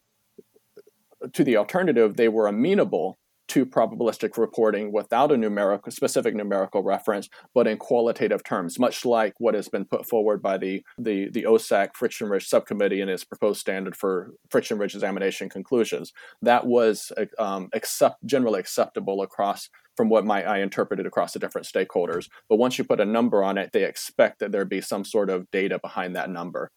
[1.22, 3.18] uh, to the alternative, they were amenable
[3.52, 9.34] to probabilistic reporting without a numerical specific numerical reference, but in qualitative terms, much like
[9.38, 13.24] what has been put forward by the the, the OSAC friction ridge subcommittee in its
[13.24, 16.14] proposed standard for friction ridge examination conclusions.
[16.40, 21.66] That was um, accept, generally acceptable across from what my, I interpreted across the different
[21.66, 22.30] stakeholders.
[22.48, 25.28] But once you put a number on it, they expect that there be some sort
[25.28, 26.70] of data behind that number.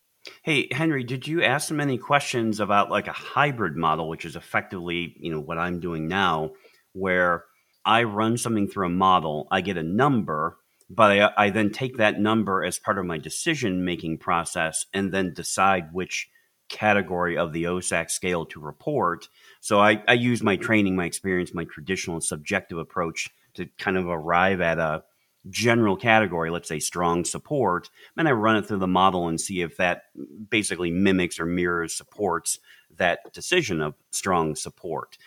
[0.44, 4.36] Hey, Henry, did you ask them any questions about like a hybrid model, which is
[4.36, 6.52] effectively, you know, what I'm doing now,
[6.96, 7.46] where
[7.86, 10.58] I run something through a model, I get a number,
[10.90, 15.14] but I, I then take that number as part of my decision making process and
[15.14, 16.30] then decide which
[16.70, 19.30] category of the OSAC scale to report.
[19.62, 24.08] So I, I use my training, my experience, my traditional subjective approach to kind of
[24.08, 25.04] arrive at a
[25.50, 29.62] general category, let's say strong support, and I run it through the model and see
[29.62, 30.04] if that
[30.50, 32.58] basically mimics or mirrors supports
[32.98, 35.18] that decision of strong support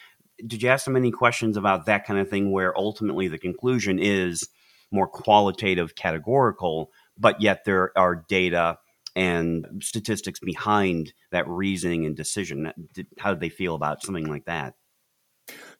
[0.47, 3.99] did you ask them any questions about that kind of thing where ultimately the conclusion
[3.99, 4.49] is
[4.91, 8.79] more qualitative categorical but yet there are data
[9.17, 12.73] and statistics behind that reasoning and decision?
[13.19, 14.75] How did they feel about something like that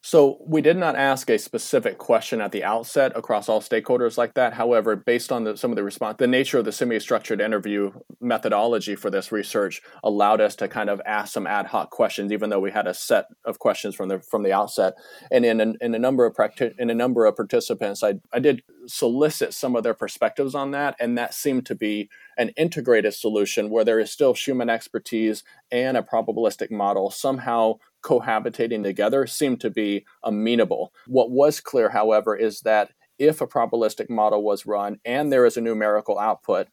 [0.01, 4.33] so we did not ask a specific question at the outset across all stakeholders like
[4.35, 4.53] that.
[4.53, 8.95] However, based on the, some of the response, the nature of the semi-structured interview methodology
[8.95, 12.61] for this research allowed us to kind of ask some ad hoc questions, even though
[12.61, 14.93] we had a set of questions from the from the outset.
[15.31, 18.39] And in a, in a number of practi- in a number of participants, I I
[18.39, 23.13] did solicit some of their perspectives on that, and that seemed to be an integrated
[23.13, 29.61] solution where there is still human expertise and a probabilistic model somehow cohabitating together seemed
[29.61, 30.93] to be amenable.
[31.07, 35.57] What was clear, however, is that if a probabilistic model was run and there is
[35.57, 36.67] a numerical output,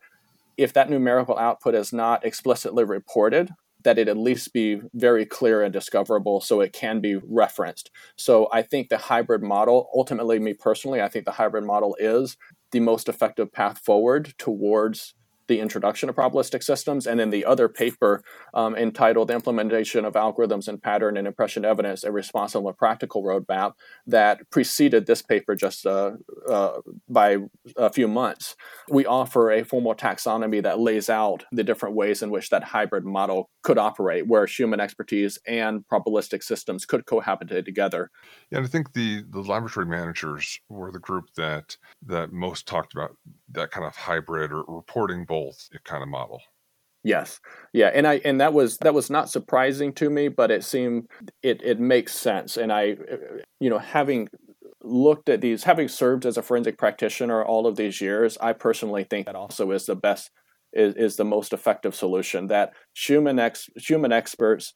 [0.57, 3.51] if that numerical output is not explicitly reported,
[3.83, 7.91] that it at least be very clear and discoverable so it can be referenced.
[8.17, 12.37] So I think the hybrid model, ultimately, me personally, I think the hybrid model is
[12.73, 15.15] the most effective path forward towards
[15.49, 18.23] the introduction of probabilistic systems, and then the other paper
[18.55, 23.73] um, entitled Implementation of Algorithms and Pattern and Impression Evidence, a Responsible and Practical Roadmap,
[24.07, 26.13] that preceded this paper just uh,
[26.49, 27.39] uh, by
[27.77, 28.57] a few months.
[28.89, 33.05] We offer a formal taxonomy that lays out the different ways in which that hybrid
[33.05, 38.11] model could operate, where human expertise and probabilistic systems could cohabitate together.
[38.51, 42.95] Yeah, and I think the, the laboratory managers were the group that that most talked
[42.95, 43.17] about
[43.53, 45.36] that kind of hybrid or reporting both
[45.85, 46.41] kind of model.
[47.05, 47.41] Yes.
[47.73, 51.07] Yeah, and I and that was that was not surprising to me, but it seemed
[51.43, 52.97] it it makes sense and I
[53.61, 54.29] you know having
[54.83, 59.05] looked at these having served as a forensic practitioner all of these years, I personally
[59.05, 60.31] think that also is the best
[60.73, 64.75] is, is the most effective solution that human ex, human experts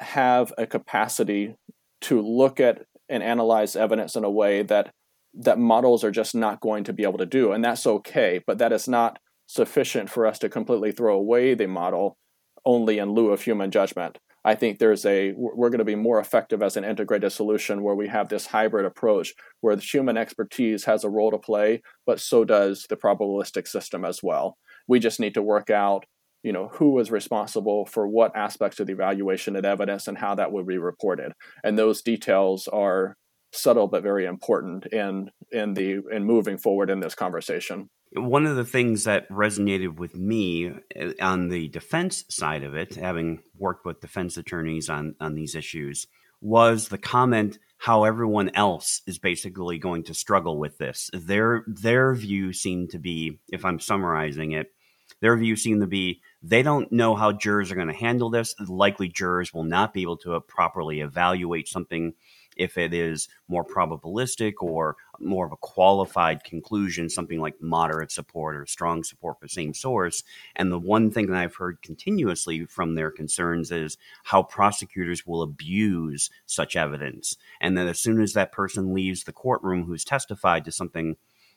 [0.00, 1.54] have a capacity
[2.02, 4.90] to look at and analyze evidence in a way that
[5.34, 8.58] that models are just not going to be able to do and that's okay but
[8.58, 12.16] that is not sufficient for us to completely throw away the model
[12.64, 14.18] only in lieu of human judgment.
[14.44, 17.94] I think there's a we're going to be more effective as an integrated solution where
[17.94, 22.20] we have this hybrid approach where the human expertise has a role to play but
[22.20, 24.56] so does the probabilistic system as well.
[24.86, 26.04] We just need to work out
[26.42, 30.34] you know who is responsible for what aspects of the evaluation of evidence and how
[30.34, 31.32] that would be reported.
[31.64, 33.16] And those details are
[33.52, 38.56] subtle but very important in in the in moving forward in this conversation one of
[38.56, 43.84] the things that resonated with me uh, on the defense side of it having worked
[43.84, 46.06] with defense attorneys on on these issues
[46.40, 52.14] was the comment how everyone else is basically going to struggle with this their their
[52.14, 54.72] view seemed to be if i'm summarizing it
[55.20, 58.54] their view seemed to be they don't know how jurors are going to handle this.
[58.60, 62.14] Likely jurors will not be able to properly evaluate something
[62.58, 68.56] if it is more probabilistic or more of a qualified conclusion, something like moderate support
[68.56, 70.22] or strong support for the same source.
[70.56, 75.42] And the one thing that I've heard continuously from their concerns is how prosecutors will
[75.42, 77.36] abuse such evidence.
[77.60, 81.16] And that as soon as that person leaves the courtroom who's testified to something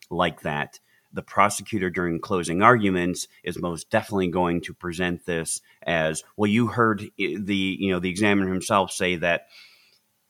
[0.09, 0.79] like that,
[1.13, 6.67] the prosecutor during closing arguments is most definitely going to present this as well you
[6.67, 9.47] heard the you know the examiner himself say that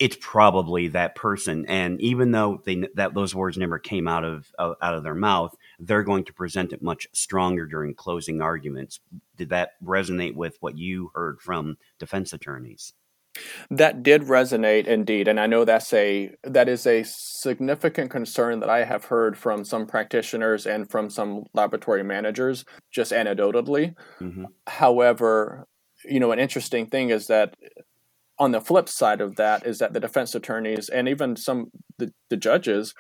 [0.02, 4.52] it's probably that person and even though they that those words never came out of
[4.60, 9.00] out of their mouth they're going to present it much stronger during closing arguments
[9.38, 12.94] did that resonate with what you heard from defense attorneys
[13.70, 18.70] that did resonate indeed, and I know that's a that is a significant concern that
[18.70, 23.96] I have heard from some practitioners and from some laboratory managers, just anecdotally.
[24.20, 24.46] Mm-hmm.
[24.68, 25.66] However,
[26.04, 27.56] you know, an interesting thing is that
[28.42, 32.12] on the flip side of that is that the defense attorneys and even some the,
[32.30, 32.94] the judges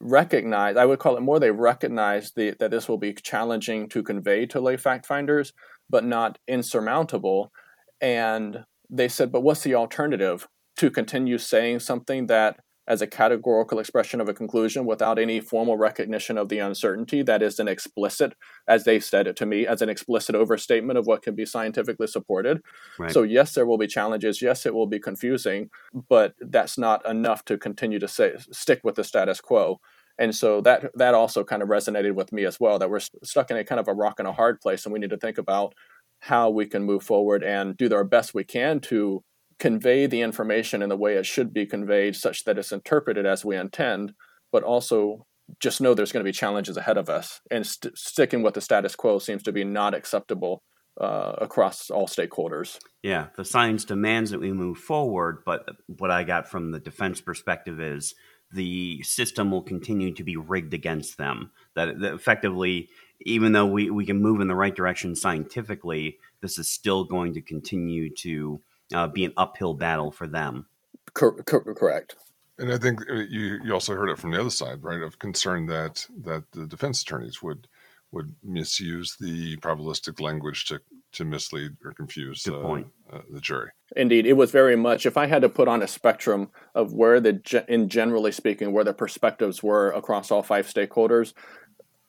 [0.00, 4.02] recognize i would call it more they recognize the, that this will be challenging to
[4.02, 5.52] convey to lay fact finders
[5.90, 7.52] but not insurmountable.
[8.00, 13.78] And they said, but what's the alternative to continue saying something that as a categorical
[13.78, 18.34] expression of a conclusion without any formal recognition of the uncertainty that is an explicit
[18.66, 22.06] as they said it to me as an explicit overstatement of what can be scientifically
[22.06, 22.62] supported.
[22.98, 23.12] Right.
[23.12, 24.40] so yes there will be challenges.
[24.40, 25.68] Yes it will be confusing
[26.08, 29.80] but that's not enough to continue to say stick with the status quo.
[30.18, 33.50] And so that that also kind of resonated with me as well that we're stuck
[33.50, 35.36] in a kind of a rock and a hard place and we need to think
[35.38, 35.74] about
[36.20, 39.22] how we can move forward and do our best we can to
[39.58, 43.44] convey the information in the way it should be conveyed such that it's interpreted as
[43.44, 44.14] we intend
[44.52, 45.26] but also
[45.60, 47.40] just know there's going to be challenges ahead of us.
[47.50, 50.62] And st- sticking with the status quo seems to be not acceptable
[51.00, 52.78] uh, across all stakeholders.
[53.02, 57.20] Yeah the science demands that we move forward but what i got from the defense
[57.20, 58.14] perspective is
[58.52, 61.50] the system will continue to be rigged against them.
[61.74, 62.88] That, that effectively
[63.22, 67.34] even though we, we can move in the right direction scientifically, this is still going
[67.34, 68.60] to continue to
[68.94, 70.66] uh, be an uphill battle for them.
[71.14, 72.16] Cor- cor- correct.
[72.58, 75.00] And I think uh, you you also heard it from the other side, right?
[75.00, 77.68] Of concern that that the defense attorneys would
[78.10, 80.80] would misuse the probabilistic language to
[81.12, 83.70] to mislead or confuse uh, uh, the jury.
[83.96, 85.06] Indeed, it was very much.
[85.06, 88.84] If I had to put on a spectrum of where the, in generally speaking, where
[88.84, 91.32] the perspectives were across all five stakeholders,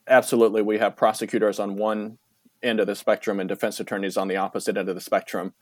[0.08, 2.18] absolutely we have prosecutors on one
[2.62, 5.54] end of the spectrum and defense attorneys on the opposite end of the spectrum.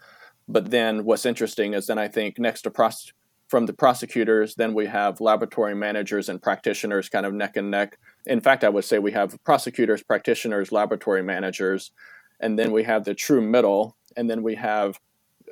[0.48, 3.12] But then what's interesting is then I think next to pros-
[3.48, 7.98] from the prosecutors, then we have laboratory managers and practitioners kind of neck and neck.
[8.26, 11.92] In fact, I would say we have prosecutors, practitioners, laboratory managers,
[12.40, 15.00] and then we have the true middle, and then we have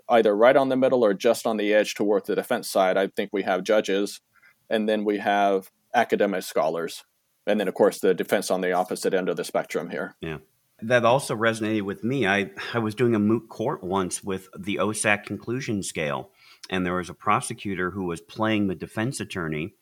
[0.10, 2.98] either right on the middle or just on the edge toward the defense side.
[2.98, 4.22] I think we have judges,
[4.70, 7.06] and then we have academic scholars
[7.48, 10.16] and then of course the defense on the opposite end of the spectrum here.
[10.22, 10.38] Yeah.
[10.82, 12.28] That also resonated with me.
[12.28, 16.32] I, I was doing a moot court once with the OSAC conclusion scale,
[16.70, 19.76] and there was a prosecutor who was playing the defense attorney.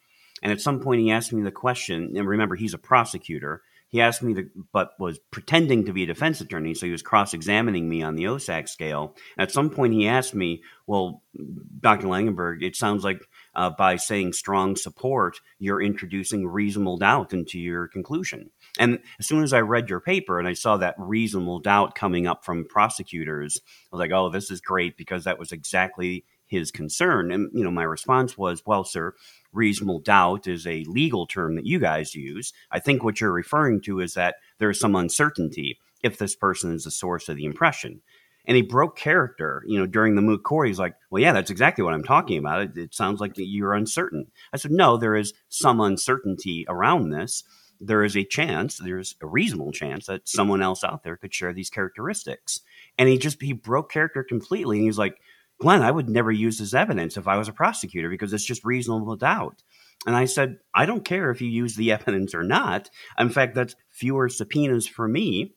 [0.44, 3.64] And at some point, he asked me the question, and remember, he's a prosecutor.
[3.94, 7.04] He asked me to, but was pretending to be a defense attorney, so he was
[7.04, 9.16] cross examining me on the OSAC scale.
[9.38, 11.22] At some point, he asked me, Well,
[11.80, 12.08] Dr.
[12.08, 13.22] Langenburg, it sounds like
[13.54, 18.50] uh, by saying strong support, you're introducing reasonable doubt into your conclusion.
[18.80, 22.26] And as soon as I read your paper and I saw that reasonable doubt coming
[22.26, 26.72] up from prosecutors, I was like, oh, this is great because that was exactly his
[26.72, 27.32] concern.
[27.32, 29.14] And, you know, my response was, well, sir,
[29.54, 32.54] reasonable doubt is a legal term that you guys use.
[32.72, 36.74] I think what you're referring to is that there is some uncertainty if this person
[36.74, 38.02] is the source of the impression.
[38.46, 40.68] And he broke character, you know, during the moot court.
[40.68, 42.62] He's like, well, yeah, that's exactly what I'm talking about.
[42.62, 44.28] It, it sounds like you're uncertain.
[44.52, 47.44] I said, no, there is some uncertainty around this
[47.86, 51.54] there is a chance, there's a reasonable chance that someone else out there could share
[51.54, 52.62] these characteristics.
[52.98, 54.78] And he just he broke character completely.
[54.78, 55.18] And he's like,
[55.60, 58.66] Glenn, I would never use this evidence if I was a prosecutor because it's just
[58.66, 59.64] reasonable doubt.
[60.06, 62.90] And I said, I don't care if you use the evidence or not.
[63.18, 65.54] In fact, that's fewer subpoenas for me.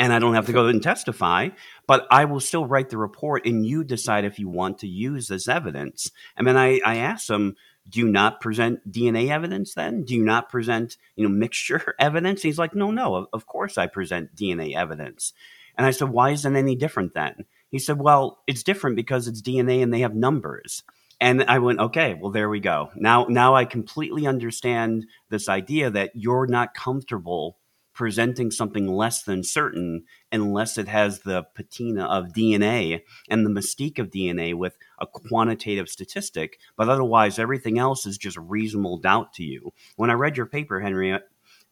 [0.00, 1.48] And I don't have to go and testify,
[1.88, 5.26] but I will still write the report and you decide if you want to use
[5.26, 6.12] this evidence.
[6.36, 7.56] And then I, I asked him,
[7.88, 10.04] do you not present DNA evidence then?
[10.04, 12.42] Do you not present, you know, mixture evidence?
[12.42, 15.32] And He's like, no, no, of course I present DNA evidence.
[15.76, 17.46] And I said, why isn't any different then?
[17.70, 20.82] He said, well, it's different because it's DNA and they have numbers.
[21.20, 22.90] And I went, okay, well, there we go.
[22.94, 27.58] Now, now I completely understand this idea that you're not comfortable
[27.98, 33.98] presenting something less than certain unless it has the patina of DNA and the mystique
[33.98, 36.60] of DNA with a quantitative statistic.
[36.76, 39.72] But otherwise, everything else is just reasonable doubt to you.
[39.96, 41.18] When I read your paper, Henry,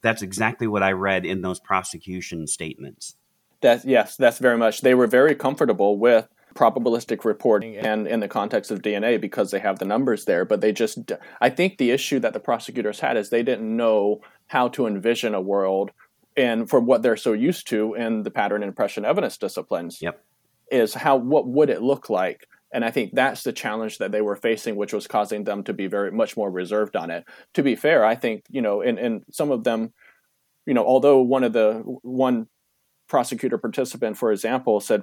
[0.02, 3.14] that's exactly what I read in those prosecution statements.
[3.60, 4.82] That yes, that's very much.
[4.82, 9.58] They were very comfortable with probabilistic reporting and in the context of DNA because they
[9.58, 10.44] have the numbers there.
[10.44, 14.22] But they just, I think the issue that the prosecutors had is they didn't know
[14.46, 15.90] how to envision a world
[16.36, 20.22] and from what they're so used to in the pattern impression evidence disciplines yep.
[20.70, 24.20] is how what would it look like and i think that's the challenge that they
[24.20, 27.62] were facing which was causing them to be very much more reserved on it to
[27.62, 29.92] be fair i think you know in, in some of them
[30.66, 32.46] you know although one of the one
[33.08, 35.02] prosecutor participant, for example, said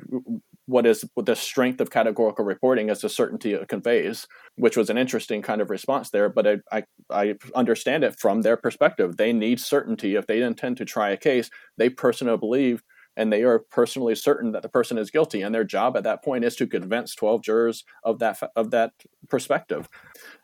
[0.65, 4.97] what is the strength of categorical reporting as the certainty it conveys, which was an
[4.97, 6.29] interesting kind of response there.
[6.29, 9.17] But I, I, I, understand it from their perspective.
[9.17, 10.15] They need certainty.
[10.15, 12.83] If they intend to try a case, they personally believe
[13.15, 15.41] and they are personally certain that the person is guilty.
[15.41, 18.91] And their job at that point is to convince 12 jurors of that of that
[19.29, 19.87] perspective.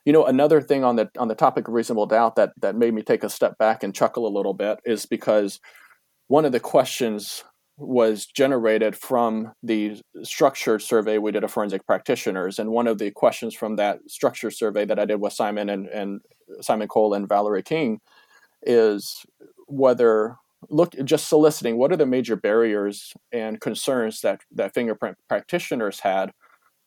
[0.06, 2.94] You know, another thing on the on the topic of reasonable doubt that that made
[2.94, 5.60] me take a step back and chuckle a little bit is because
[6.28, 7.44] one of the questions
[7.80, 12.60] was generated from the structured survey we did of forensic practitioners.
[12.60, 15.88] And one of the questions from that structured survey that I did with Simon and,
[15.88, 16.22] and
[16.62, 18.02] Simon Cole and Valerie King
[18.64, 19.26] is
[19.68, 20.36] whether
[20.70, 26.32] look just soliciting what are the major barriers and concerns that that fingerprint practitioners had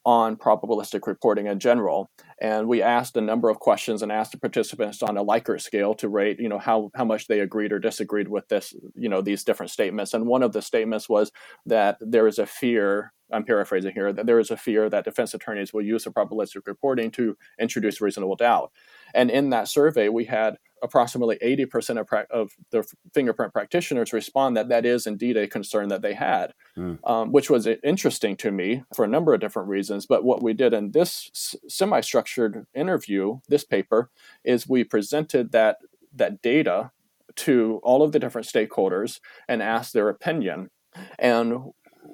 [0.05, 2.11] on probabilistic reporting in general.
[2.41, 5.95] And we asked a number of questions and asked the participants on a Likert scale
[5.95, 9.21] to rate, you know, how, how much they agreed or disagreed with this, you know,
[9.21, 10.12] these different statements.
[10.12, 11.31] And one of the statements was
[11.67, 15.35] that there is a fear, I'm paraphrasing here, that there is a fear that defense
[15.35, 18.73] attorneys will use the probabilistic reporting to introduce reasonable doubt.
[19.15, 24.57] And in that survey, we had approximately 80% of, pra- of the fingerprint practitioners respond
[24.57, 26.99] that that is indeed a concern that they had, mm.
[27.09, 30.07] um, which was interesting to me for a number of different reasons.
[30.07, 34.11] But what we did in this s- semi structured interview, this paper,
[34.45, 35.79] is we presented that,
[36.14, 36.90] that data
[37.35, 40.71] to all of the different stakeholders and asked their opinion.
[41.18, 41.73] And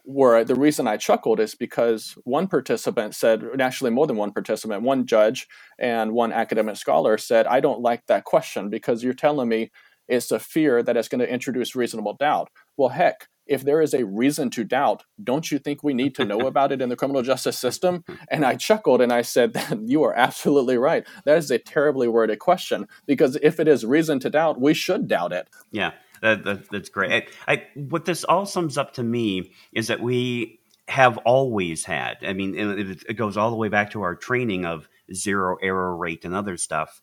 [0.08, 4.82] where the reason I chuckled is because one participant said, actually more than one participant,
[4.82, 5.46] one judge
[5.78, 9.70] and one academic scholar said, I don't like that question because you're telling me
[10.08, 12.48] it's a fear that it's going to introduce reasonable doubt.
[12.78, 16.24] Well, heck, if there is a reason to doubt, don't you think we need to
[16.24, 18.02] know about it in the criminal justice system?
[18.30, 21.06] And I chuckled and I said, You are absolutely right.
[21.26, 25.06] That is a terribly worded question because if it is reason to doubt, we should
[25.06, 25.48] doubt it.
[25.70, 25.92] Yeah.
[26.22, 27.30] That, that, that's great.
[27.46, 32.18] I, I, what this all sums up to me is that we have always had.
[32.22, 35.96] I mean, it, it goes all the way back to our training of zero error
[35.96, 37.02] rate and other stuff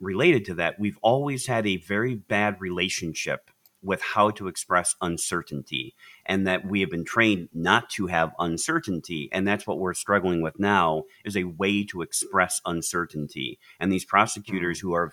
[0.00, 0.80] related to that.
[0.80, 3.50] We've always had a very bad relationship
[3.82, 5.94] with how to express uncertainty
[6.26, 10.42] and that we have been trained not to have uncertainty and that's what we're struggling
[10.42, 14.10] with now is a way to express uncertainty and these mm-hmm.
[14.10, 15.12] prosecutors who are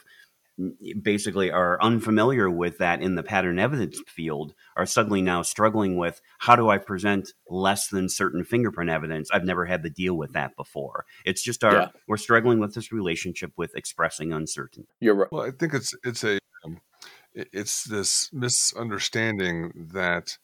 [1.01, 6.19] basically are unfamiliar with that in the pattern evidence field are suddenly now struggling with
[6.39, 9.29] how do I present less than certain fingerprint evidence?
[9.31, 11.05] I've never had to deal with that before.
[11.25, 11.87] It's just our yeah.
[12.07, 14.89] we're struggling with this relationship with expressing uncertainty.
[14.99, 15.31] You're right.
[15.31, 16.81] Well, I think it's it's a um,
[17.33, 20.37] it's this misunderstanding that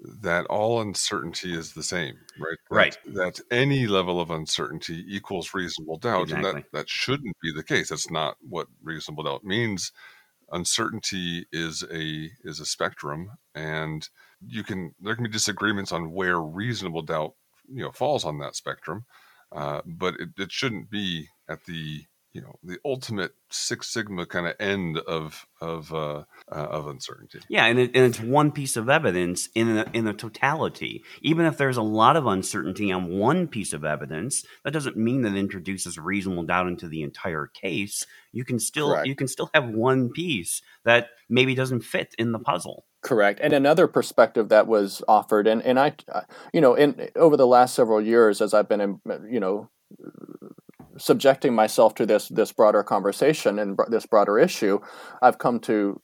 [0.00, 2.58] that all uncertainty is the same, right?
[2.70, 2.98] That, right.
[3.06, 6.50] That any level of uncertainty equals reasonable doubt, exactly.
[6.50, 7.88] and that that shouldn't be the case.
[7.88, 9.92] That's not what reasonable doubt means.
[10.52, 14.08] Uncertainty is a is a spectrum, and
[14.46, 17.34] you can there can be disagreements on where reasonable doubt
[17.68, 19.04] you know falls on that spectrum,
[19.52, 24.46] uh, but it, it shouldn't be at the you know the ultimate Six Sigma kind
[24.46, 27.40] of end of of uh, uh, of uncertainty.
[27.48, 31.02] Yeah, and, it, and it's one piece of evidence in the, in the totality.
[31.22, 35.22] Even if there's a lot of uncertainty on one piece of evidence, that doesn't mean
[35.22, 38.06] that it introduces reasonable doubt into the entire case.
[38.32, 39.06] You can still Correct.
[39.06, 42.84] you can still have one piece that maybe doesn't fit in the puzzle.
[43.00, 43.40] Correct.
[43.42, 45.94] And another perspective that was offered, and and I,
[46.52, 49.00] you know, in over the last several years, as I've been, in,
[49.30, 49.70] you know
[50.98, 54.80] subjecting myself to this this broader conversation and this broader issue,
[55.22, 56.00] I've come to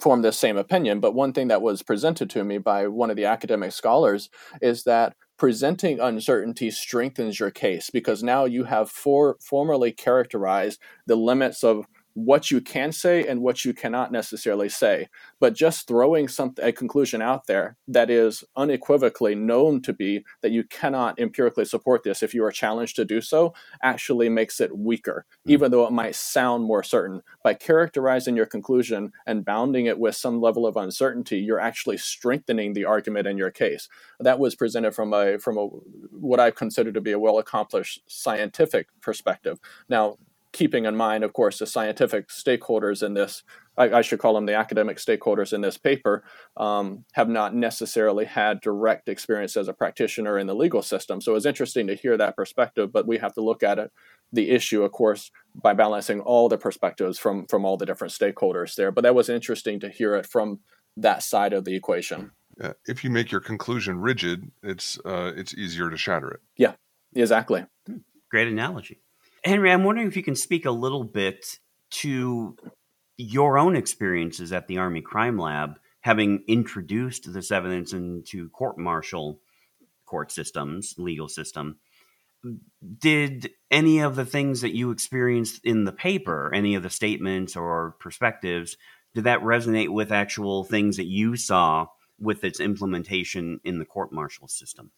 [0.00, 1.00] form this same opinion.
[1.00, 4.30] But one thing that was presented to me by one of the academic scholars
[4.60, 11.16] is that presenting uncertainty strengthens your case because now you have for, formally characterized the
[11.16, 11.86] limits of
[12.16, 15.06] what you can say and what you cannot necessarily say.
[15.38, 20.50] But just throwing some a conclusion out there that is unequivocally known to be that
[20.50, 23.52] you cannot empirically support this if you are challenged to do so
[23.82, 25.50] actually makes it weaker, mm-hmm.
[25.52, 27.20] even though it might sound more certain.
[27.42, 32.72] By characterizing your conclusion and bounding it with some level of uncertainty, you're actually strengthening
[32.72, 33.90] the argument in your case.
[34.20, 38.00] That was presented from a from a what I consider to be a well accomplished
[38.06, 39.60] scientific perspective.
[39.90, 40.16] Now,
[40.56, 43.42] keeping in mind, of course, the scientific stakeholders in this,
[43.76, 46.24] I, I should call them the academic stakeholders in this paper,
[46.56, 51.20] um, have not necessarily had direct experience as a practitioner in the legal system.
[51.20, 53.92] So it was interesting to hear that perspective, but we have to look at it,
[54.32, 58.76] the issue, of course, by balancing all the perspectives from, from all the different stakeholders
[58.76, 58.90] there.
[58.90, 60.60] But that was interesting to hear it from
[60.96, 62.30] that side of the equation.
[62.58, 66.40] Uh, if you make your conclusion rigid, it's uh, it's easier to shatter it.
[66.56, 66.72] Yeah,
[67.14, 67.66] exactly.
[68.30, 69.02] Great analogy.
[69.46, 72.56] Henry, I'm wondering if you can speak a little bit to
[73.16, 79.40] your own experiences at the Army Crime Lab, having introduced this evidence into court martial
[80.04, 81.78] court systems, legal system.
[82.98, 87.54] Did any of the things that you experienced in the paper, any of the statements
[87.54, 88.76] or perspectives,
[89.14, 91.86] did that resonate with actual things that you saw
[92.18, 94.90] with its implementation in the court martial system?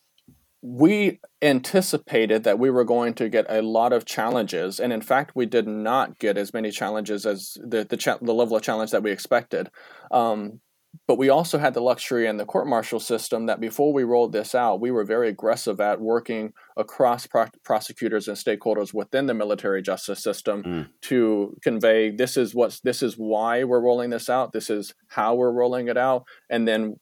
[0.61, 5.33] We anticipated that we were going to get a lot of challenges, and in fact,
[5.35, 8.91] we did not get as many challenges as the the, cha- the level of challenge
[8.91, 9.71] that we expected.
[10.11, 10.61] Um,
[11.07, 14.33] but we also had the luxury in the court martial system that before we rolled
[14.33, 19.35] this out, we were very aggressive at working across pro- prosecutors and stakeholders within the
[19.35, 20.89] military justice system mm.
[21.03, 25.35] to convey this is what this is why we're rolling this out, this is how
[25.35, 26.97] we're rolling it out, and then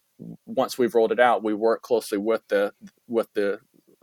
[0.46, 2.72] once we've rolled it out, we work closely with the
[3.06, 3.60] with the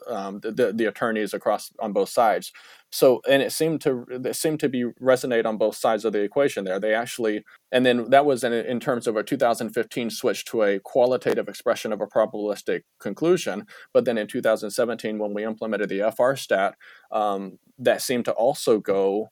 [0.08, 2.52] um, the, the, the, attorneys across on both sides.
[2.92, 6.22] So, and it seemed to it seemed to be resonate on both sides of the
[6.22, 6.66] equation.
[6.66, 10.64] There, they actually, and then that was in, in terms of a 2015 switch to
[10.64, 13.66] a qualitative expression of a probabilistic conclusion.
[13.94, 16.74] But then in 2017, when we implemented the FRStat,
[17.12, 19.30] um, that seemed to also go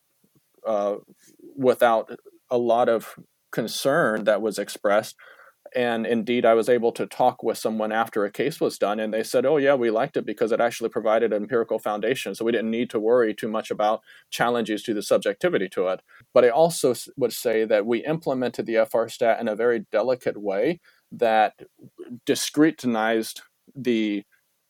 [0.66, 0.96] uh,
[1.56, 2.18] without
[2.50, 3.16] a lot of
[3.52, 5.16] concern that was expressed
[5.74, 9.14] and indeed, I was able to talk with someone after a case was done, and
[9.14, 12.36] they said, Oh, yeah, we liked it because it actually provided an empirical foundation.
[12.36, 16.02] So we didn't need to worry too much about challenges to the subjectivity to it.
[16.34, 20.82] But I also would say that we implemented the FRStat in a very delicate way
[21.14, 21.54] that
[22.26, 23.42] discretized
[23.76, 24.24] the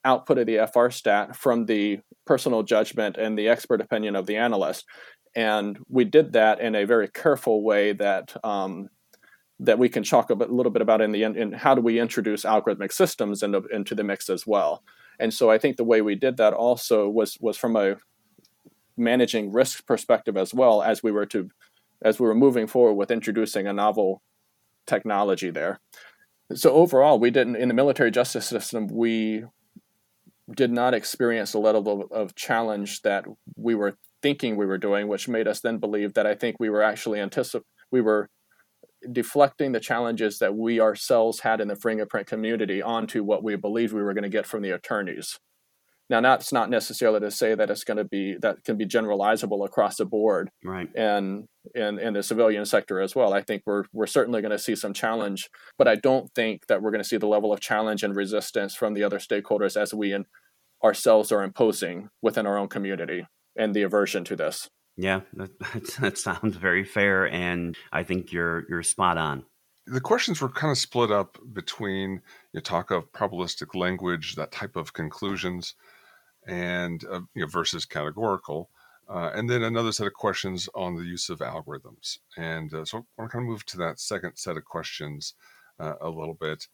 [0.06, 4.86] output of the FRStat from the personal judgment and the expert opinion of the analyst.
[5.36, 8.90] And we did that in a very careful way that um,
[9.62, 11.82] that we can talk a, bit, little bit about in the end in how do
[11.82, 14.84] we introduce algorithmic systems into, into the mix as well.
[15.20, 17.98] And so i think the way we did that also was was from a
[18.98, 21.50] managing risk perspective as well as we were to
[22.02, 24.24] as we were moving forward with introducing a novel
[24.88, 25.80] technology there.
[26.56, 29.46] So overall we didn't in the military justice system we
[30.54, 35.08] did not experience the level of, of challenge that we were thinking we were doing
[35.08, 38.30] which made us then believe that i think we were actually anticip- we were
[39.12, 43.94] deflecting the challenges that we ourselves had in the fingerprint community onto what we believed
[43.94, 45.38] we were going to get from the attorneys.
[46.10, 49.66] Now, that's not necessarily to say that it's going to be that can be generalizable
[49.66, 50.90] across the board, right?
[50.94, 53.34] And in in the civilian sector as well.
[53.34, 55.48] I think we're we're certainly going to see some challenge,
[55.78, 58.76] but I don't think that we're going to see the level of challenge and resistance
[58.76, 60.26] from the other stakeholders as we in,
[60.84, 63.26] ourselves are imposing within our own community
[63.56, 64.68] and the aversion to this.
[65.02, 65.60] Yeah, that,
[66.00, 69.46] that sounds very fair, and I think you're you're spot on.
[69.88, 72.22] The questions were kind of split up between
[72.54, 75.74] you talk of probabilistic language, that type of conclusions,
[76.48, 78.70] and uh, you know, versus categorical,
[79.10, 82.20] uh, and then another set of questions on the use of algorithms.
[82.38, 85.34] And uh, so I want to kind of move to that second set of questions
[85.80, 86.68] uh, a little bit.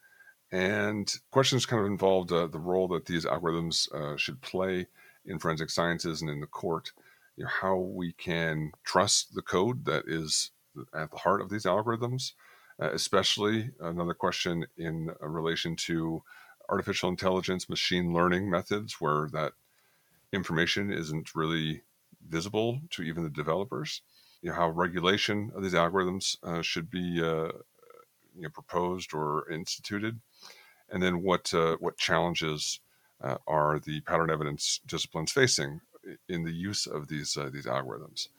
[0.52, 4.88] And questions kind of involved uh, the role that these algorithms uh, should play
[5.26, 6.92] in forensic sciences and in the court
[7.38, 10.52] you know, how we can trust the code that is
[10.94, 12.34] at the heart of these algorithms,
[12.82, 16.24] uh, especially another question in relation to
[16.70, 19.54] artificial intelligence, machine learning methods, where that
[20.34, 21.82] information isn't really
[22.28, 24.02] visible to even the developers.
[24.42, 27.52] You know, how regulation of these algorithms uh, should be uh,
[28.36, 30.20] you know, proposed or instituted,
[30.90, 32.80] and then what uh, what challenges
[33.22, 35.82] uh, are the pattern evidence disciplines facing
[36.30, 38.30] in the use of these uh, these algorithms.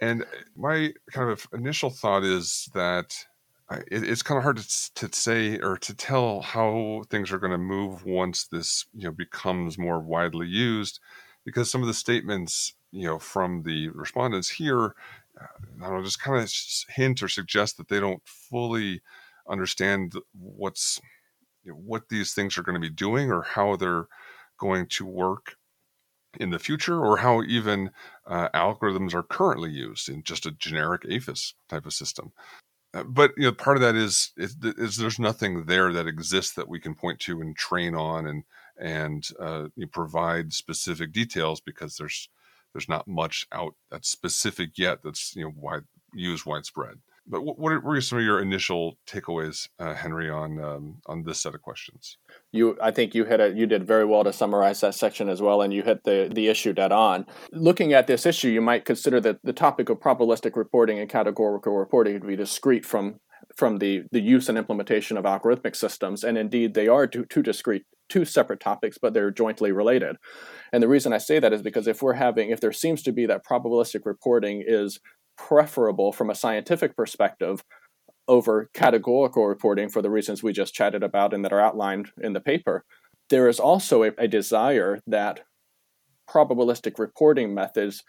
[0.00, 0.24] And
[0.56, 3.26] my kind of initial thought is that
[3.90, 7.52] it, it's kind of hard to, to say or to tell how things are going
[7.52, 11.00] to move once this you know becomes more widely used,
[11.44, 14.94] because some of the statements you know from the respondents here,
[15.40, 15.46] uh,
[15.82, 16.52] I don't know, just kind of
[16.88, 19.00] hint or suggest that they don't fully
[19.48, 21.00] understand what's
[21.64, 24.06] you know, what these things are going to be doing or how they're
[24.58, 25.56] going to work
[26.38, 27.90] in the future or how even
[28.26, 32.32] uh, algorithms are currently used in just a generic AFIS type of system.
[32.94, 36.52] Uh, but you know, part of that is, is, is there's nothing there that exists
[36.54, 38.44] that we can point to and train on and
[38.78, 42.28] and uh, you provide specific details because there's
[42.72, 46.98] there's not much out that's specific yet that's you know wide used widespread.
[47.26, 51.40] But what, what were some of your initial takeaways, uh, Henry, on um, on this
[51.40, 52.18] set of questions?
[52.50, 53.56] You, I think you hit it.
[53.56, 56.48] You did very well to summarize that section as well, and you hit the the
[56.48, 57.26] issue dead on.
[57.52, 61.76] Looking at this issue, you might consider that the topic of probabilistic reporting and categorical
[61.76, 63.20] reporting to be discrete from
[63.56, 67.42] from the the use and implementation of algorithmic systems, and indeed they are two, two
[67.42, 70.16] discrete two separate topics, but they're jointly related.
[70.70, 73.12] And the reason I say that is because if we're having, if there seems to
[73.12, 75.00] be that probabilistic reporting is
[75.36, 77.62] preferable from a scientific perspective
[78.28, 82.32] over categorical reporting for the reasons we just chatted about and that are outlined in
[82.32, 82.84] the paper.
[83.30, 85.40] There is also a, a desire that
[86.28, 88.04] probabilistic reporting methods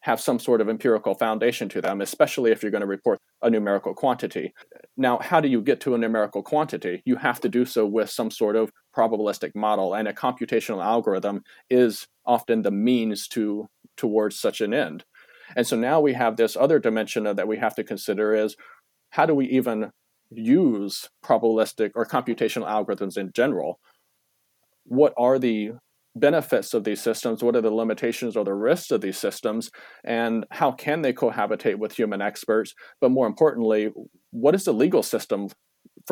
[0.00, 3.48] have some sort of empirical foundation to them, especially if you're going to report a
[3.48, 4.52] numerical quantity.
[4.96, 7.02] Now, how do you get to a numerical quantity?
[7.04, 11.42] You have to do so with some sort of probabilistic model, and a computational algorithm
[11.70, 15.04] is often the means to towards such an end.
[15.56, 18.56] And so now we have this other dimension that we have to consider is
[19.10, 19.90] how do we even
[20.30, 23.78] use probabilistic or computational algorithms in general?
[24.84, 25.72] What are the
[26.14, 27.42] benefits of these systems?
[27.42, 29.70] What are the limitations or the risks of these systems?
[30.04, 32.74] And how can they cohabitate with human experts?
[33.00, 33.90] But more importantly,
[34.30, 35.48] what is the legal system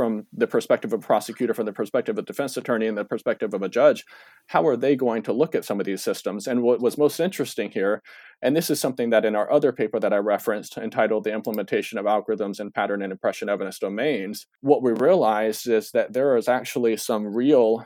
[0.01, 3.05] from the perspective of a prosecutor, from the perspective of a defense attorney, and the
[3.05, 4.07] perspective of a judge,
[4.47, 6.47] how are they going to look at some of these systems?
[6.47, 8.01] And what was most interesting here,
[8.41, 11.99] and this is something that in our other paper that I referenced, entitled The Implementation
[11.99, 16.49] of Algorithms in Pattern and Impression Evidence Domains, what we realized is that there is
[16.49, 17.85] actually some real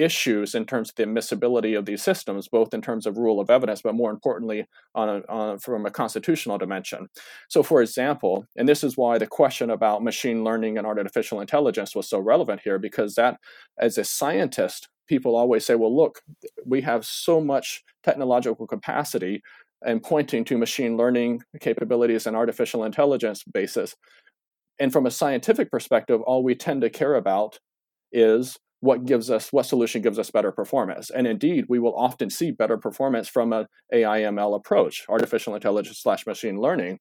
[0.00, 3.50] issues in terms of the admissibility of these systems, both in terms of rule of
[3.50, 7.08] evidence, but more importantly, on a, on, from a constitutional dimension.
[7.48, 11.94] So, for example, and this is why the question about machine learning and artificial intelligence
[11.94, 13.38] was so relevant here, because that,
[13.78, 16.22] as a scientist, people always say, well, look,
[16.64, 19.42] we have so much technological capacity
[19.82, 23.96] and pointing to machine learning capabilities and artificial intelligence basis.
[24.78, 27.58] And from a scientific perspective, all we tend to care about
[28.12, 31.10] is what gives us what solution gives us better performance.
[31.10, 36.26] And indeed we will often see better performance from an aiml approach artificial intelligence slash
[36.26, 36.98] machine learning.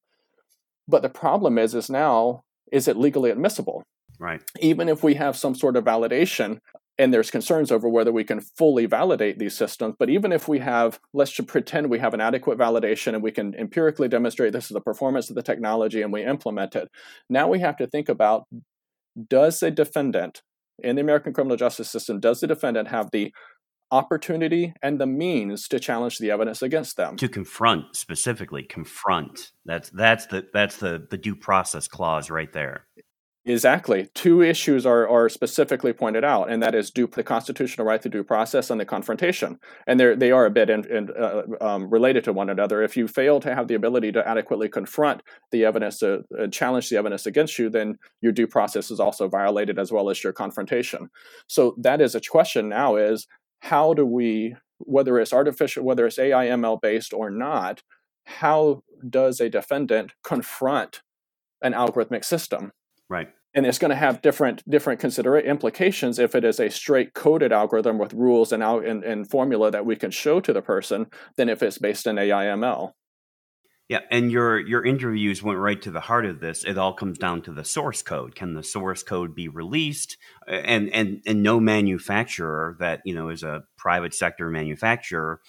[0.88, 3.84] But the problem is is now is it legally admissible?
[4.20, 4.42] Right.
[4.60, 6.60] Even if we have some sort of validation
[6.98, 10.60] and there's concerns over whether we can fully validate these systems but even if we
[10.60, 14.66] have let's just pretend we have an adequate validation and we can empirically demonstrate this
[14.66, 16.90] is the performance of the technology and we implement it.
[17.30, 18.44] Now we have to think about
[19.30, 20.42] does a defendant
[20.84, 23.34] in the American criminal justice system, does the defendant have the
[23.92, 27.16] opportunity and the means to challenge the evidence against them?
[27.18, 29.52] To confront specifically confront.
[29.66, 32.86] That's that's the that's the the due process clause right there
[33.50, 34.10] Exactly.
[34.14, 38.08] Two issues are, are specifically pointed out, and that is due, the constitutional right to
[38.08, 39.60] due process and the confrontation.
[39.88, 42.84] And they are a bit in, in, uh, um, related to one another.
[42.84, 46.90] If you fail to have the ability to adequately confront the evidence, uh, uh, challenge
[46.90, 50.32] the evidence against you, then your due process is also violated as well as your
[50.32, 51.10] confrontation.
[51.48, 53.26] So that is a question now: is
[53.62, 57.82] how do we, whether it's artificial, whether it's AI ML based or not,
[58.26, 61.02] how does a defendant confront
[61.64, 62.74] an algorithmic system?
[63.10, 67.14] Right and it's going to have different different considerate implications if it is a straight
[67.14, 70.62] coded algorithm with rules and, out, and, and formula that we can show to the
[70.62, 72.94] person than if it's based in AIML.
[73.88, 76.64] Yeah, and your your interviews went right to the heart of this.
[76.64, 78.36] It all comes down to the source code.
[78.36, 80.16] Can the source code be released?
[80.48, 85.42] And and and no manufacturer that you know is a private sector manufacturer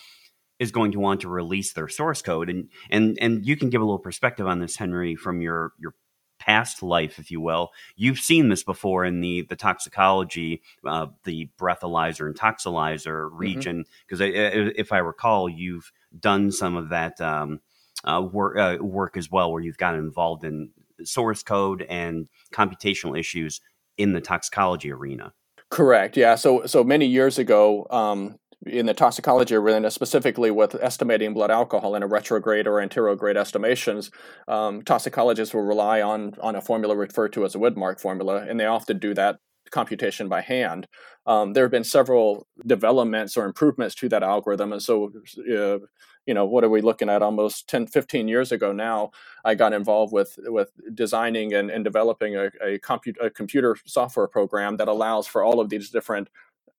[0.58, 2.48] is going to want to release their source code.
[2.48, 5.92] And and and you can give a little perspective on this, Henry, from your your
[6.40, 7.70] past life, if you will.
[7.94, 13.36] You've seen this before in the the toxicology, uh, the breathalyzer and toxalyzer mm-hmm.
[13.36, 14.70] region, because mm-hmm.
[14.74, 17.60] if I recall, you've done some of that um,
[18.04, 20.70] uh, work uh, work as well, where you've gotten involved in
[21.04, 23.60] source code and computational issues
[23.96, 25.32] in the toxicology arena.
[25.68, 26.16] Correct.
[26.16, 26.34] Yeah.
[26.34, 31.94] So so many years ago, um, in the toxicology arena, specifically with estimating blood alcohol
[31.94, 34.10] in a retrograde or anterograde estimations,
[34.48, 38.60] um, toxicologists will rely on on a formula referred to as a Widmark formula, and
[38.60, 39.38] they often do that
[39.70, 40.86] computation by hand.
[41.26, 45.12] Um, there have been several developments or improvements to that algorithm, and so.
[45.38, 45.78] Uh,
[46.26, 49.10] you know what are we looking at almost 10 15 years ago now
[49.44, 54.28] i got involved with with designing and, and developing a, a, compute, a computer software
[54.28, 56.28] program that allows for all of these different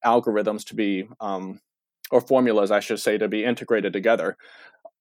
[0.05, 1.59] algorithms to be um,
[2.12, 4.38] or formulas, I should say, to be integrated together.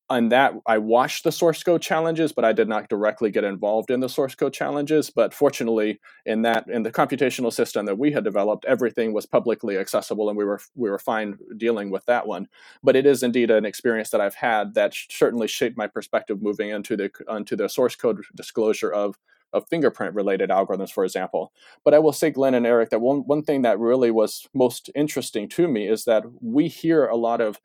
[0.09, 3.93] On that, I watched the source code challenges, but I did not directly get involved
[3.93, 5.09] in the source code challenges.
[5.09, 9.79] But fortunately, in that in the computational system that we had developed, everything was publicly
[9.79, 12.49] accessible, and we were we were fine dealing with that one.
[12.83, 16.71] But it is indeed an experience that I've had that certainly shaped my perspective moving
[16.71, 19.17] into the into the source code disclosure of
[19.53, 21.53] of fingerprint related algorithms, for example.
[21.85, 24.91] But I will say, Glenn and Eric, that one, one thing that really was most
[24.95, 27.61] interesting to me is that we hear a lot of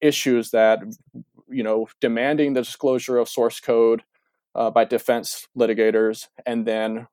[0.00, 0.80] issues that,
[1.48, 4.02] you know, demanding the disclosure of source code
[4.54, 7.06] uh, by defense litigators and then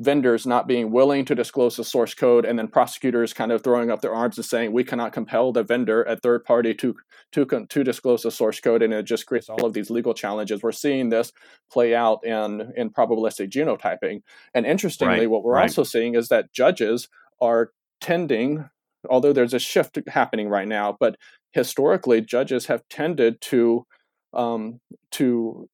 [0.00, 3.90] vendors not being willing to disclose the source code and then prosecutors kind of throwing
[3.90, 6.96] up their arms and saying we cannot compel the vendor a third party to
[7.32, 10.62] to to disclose the source code and it just creates all of these legal challenges
[10.62, 11.32] we're seeing this
[11.70, 14.22] play out in in probabilistic genotyping
[14.54, 15.62] and interestingly right, what we're right.
[15.64, 17.08] also seeing is that judges
[17.40, 17.70] are
[18.00, 18.70] tending
[19.10, 21.16] although there's a shift happening right now but
[21.52, 23.86] historically judges have tended to
[24.32, 24.80] um,
[25.10, 25.68] to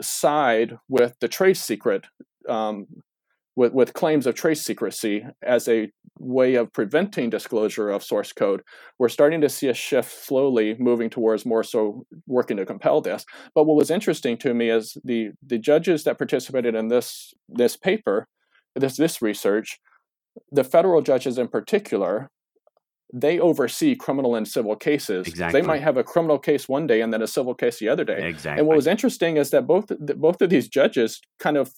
[0.00, 2.06] side with the trade secret
[2.48, 2.86] um,
[3.58, 5.90] with, with claims of trace secrecy as a
[6.20, 8.62] way of preventing disclosure of source code.
[9.00, 13.24] We're starting to see a shift slowly moving towards more so working to compel this.
[13.56, 17.76] But what was interesting to me is the the judges that participated in this this
[17.76, 18.28] paper,
[18.76, 19.80] this this research,
[20.52, 22.30] the federal judges in particular,
[23.12, 25.26] they oversee criminal and civil cases.
[25.26, 25.60] Exactly.
[25.60, 28.04] They might have a criminal case one day and then a civil case the other
[28.04, 28.28] day.
[28.28, 28.60] Exactly.
[28.60, 31.72] And what was interesting is that both both of these judges kind of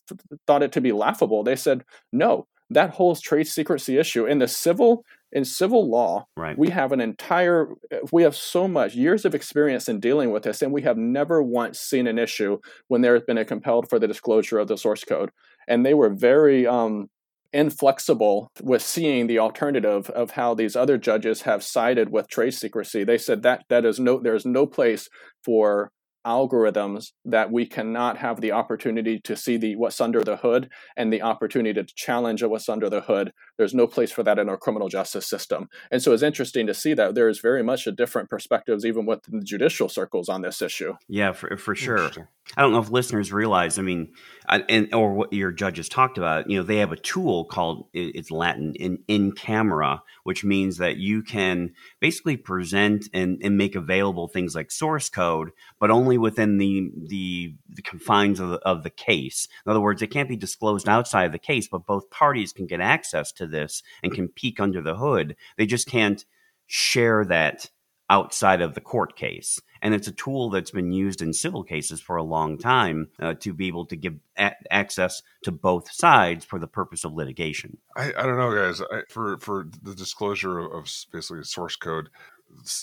[0.46, 1.44] thought it to be laughable.
[1.44, 6.58] They said, "No, that whole trade secrecy issue in the civil in civil law, right.
[6.58, 7.68] we have an entire
[8.10, 11.40] we have so much years of experience in dealing with this and we have never
[11.40, 12.58] once seen an issue
[12.88, 15.30] when there has been a compelled for the disclosure of the source code."
[15.68, 17.08] And they were very um,
[17.52, 23.04] inflexible with seeing the alternative of how these other judges have sided with trade secrecy.
[23.04, 25.08] They said that that is no there is no place
[25.44, 25.90] for
[26.26, 31.12] algorithms that we cannot have the opportunity to see the what's under the hood and
[31.12, 33.32] the opportunity to challenge what's under the hood.
[33.58, 35.68] There's no place for that in our criminal justice system.
[35.90, 39.06] And so it's interesting to see that there is very much a different perspectives even
[39.06, 40.94] within the judicial circles on this issue.
[41.08, 42.10] Yeah for, for sure.
[42.56, 44.12] I don't know if listeners realize i mean
[44.48, 48.30] and or what your judges talked about you know they have a tool called it's
[48.30, 54.28] latin in in camera which means that you can basically present and, and make available
[54.28, 58.82] things like source code but only only within the the, the confines of the, of
[58.82, 59.46] the case.
[59.64, 62.66] In other words, it can't be disclosed outside of the case, but both parties can
[62.66, 65.36] get access to this and can peek under the hood.
[65.56, 66.24] They just can't
[66.66, 67.70] share that
[68.08, 69.60] outside of the court case.
[69.82, 73.34] And it's a tool that's been used in civil cases for a long time uh,
[73.34, 77.78] to be able to give a- access to both sides for the purpose of litigation.
[77.96, 78.82] I, I don't know, guys.
[78.82, 82.10] I, for for the disclosure of basically source code,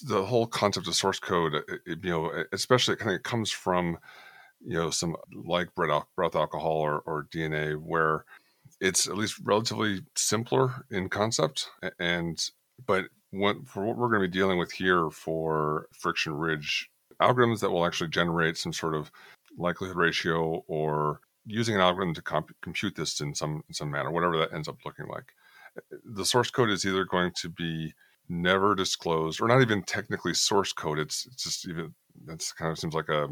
[0.05, 1.55] the whole concept of source code,
[1.85, 3.97] it, you know, especially it kind of comes from,
[4.65, 8.25] you know, some like breath, breath alcohol or, or DNA, where
[8.79, 12.49] it's at least relatively simpler in concept, and
[12.85, 16.89] but what, for what we're going to be dealing with here for friction ridge
[17.21, 19.11] algorithms that will actually generate some sort of
[19.57, 24.11] likelihood ratio or using an algorithm to comp- compute this in some in some manner,
[24.11, 25.33] whatever that ends up looking like.
[26.03, 27.93] The source code is either going to be
[28.29, 30.99] never disclosed or not even technically source code.
[30.99, 31.93] It's, it's just even
[32.25, 33.27] that's kind of seems like a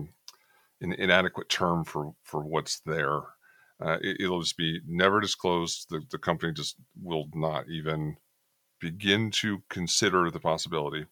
[0.81, 3.21] an inadequate term for for what's there.
[3.81, 5.87] Uh, it, will just be never disclosed.
[5.89, 8.15] The, the company just will not even
[8.79, 11.07] begin to consider the possibility.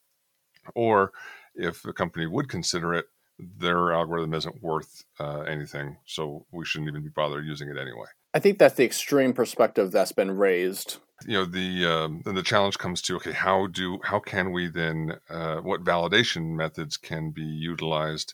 [0.73, 1.11] Or
[1.55, 3.07] if the company would consider it,
[3.37, 8.07] their algorithm isn't worth uh, anything, so we shouldn't even be bothered using it anyway.
[8.33, 10.97] I think that's the extreme perspective that's been raised.
[11.25, 14.67] You know, the um, then the challenge comes to okay, how do how can we
[14.67, 18.33] then uh, what validation methods can be utilized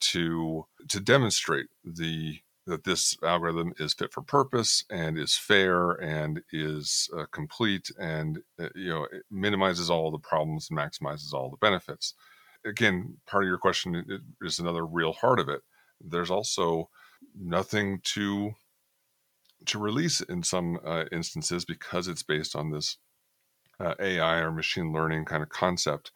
[0.00, 6.42] to to demonstrate the that this algorithm is fit for purpose and is fair and
[6.52, 11.56] is uh, complete and uh, you know minimizes all the problems and maximizes all the
[11.58, 12.14] benefits?
[12.64, 15.62] Again part of your question is another real heart of it.
[16.00, 16.90] There's also
[17.38, 18.52] nothing to
[19.64, 22.98] to release in some uh, instances because it's based on this
[23.80, 26.12] uh, ai or machine learning kind of concept.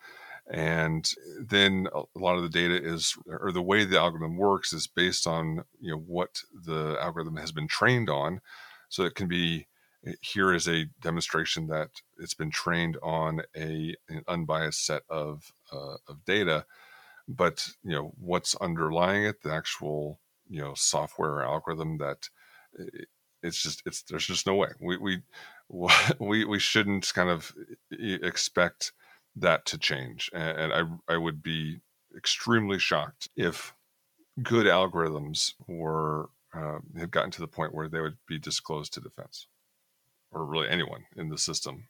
[0.51, 1.09] And
[1.41, 5.27] then a lot of the data is or the way the algorithm works is based
[5.27, 8.41] on you know what the algorithm has been trained on.
[8.89, 9.69] So it can be
[10.05, 15.53] eh, here is a demonstration that it's been trained on a an unbiased set of
[15.73, 16.67] uh, of data.
[17.29, 20.19] But you know what's underlying it the actual
[20.49, 22.29] you know software algorithm that
[22.77, 23.05] eh,
[23.43, 25.23] it's just it's there's just no way we we
[26.19, 27.53] we we shouldn't kind of
[27.91, 28.93] expect
[29.37, 30.31] that to change.
[30.33, 30.83] And I,
[31.15, 31.81] I would be
[32.17, 33.75] extremely shocked if
[34.43, 39.01] good algorithms were uh, had gotten to the point where they would be disclosed to
[39.01, 39.47] defense
[40.33, 41.89] or really anyone in the system.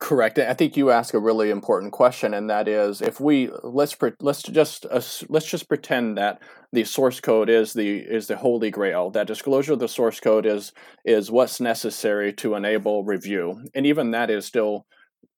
[0.00, 0.38] Correct.
[0.38, 4.42] I think you ask a really important question, and that is, if we let's let's
[4.42, 6.42] just uh, let's just pretend that
[6.72, 9.10] the source code is the is the holy grail.
[9.10, 10.72] That disclosure of the source code is
[11.06, 14.84] is what's necessary to enable review, and even that is still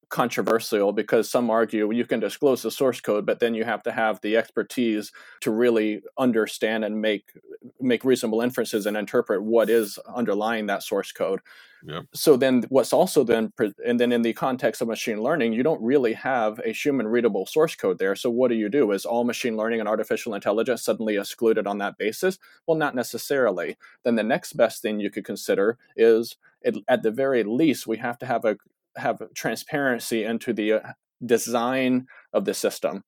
[0.09, 3.91] controversial because some argue you can disclose the source code but then you have to
[3.91, 7.33] have the expertise to really understand and make
[7.81, 11.41] make reasonable inferences and interpret what is underlying that source code.
[11.85, 12.07] Yep.
[12.15, 13.53] so then what's also then
[13.85, 17.47] and then in the context of machine learning you don't really have a human readable
[17.47, 18.17] source code there.
[18.17, 18.93] So what do you do?
[18.93, 22.39] Is all machine learning and artificial intelligence suddenly excluded on that basis?
[22.67, 23.77] Well not necessarily.
[24.05, 26.37] Then the next best thing you could consider is
[26.89, 28.57] at the very least we have to have a,
[28.97, 30.81] have transparency into the uh,
[31.25, 33.05] design of the system.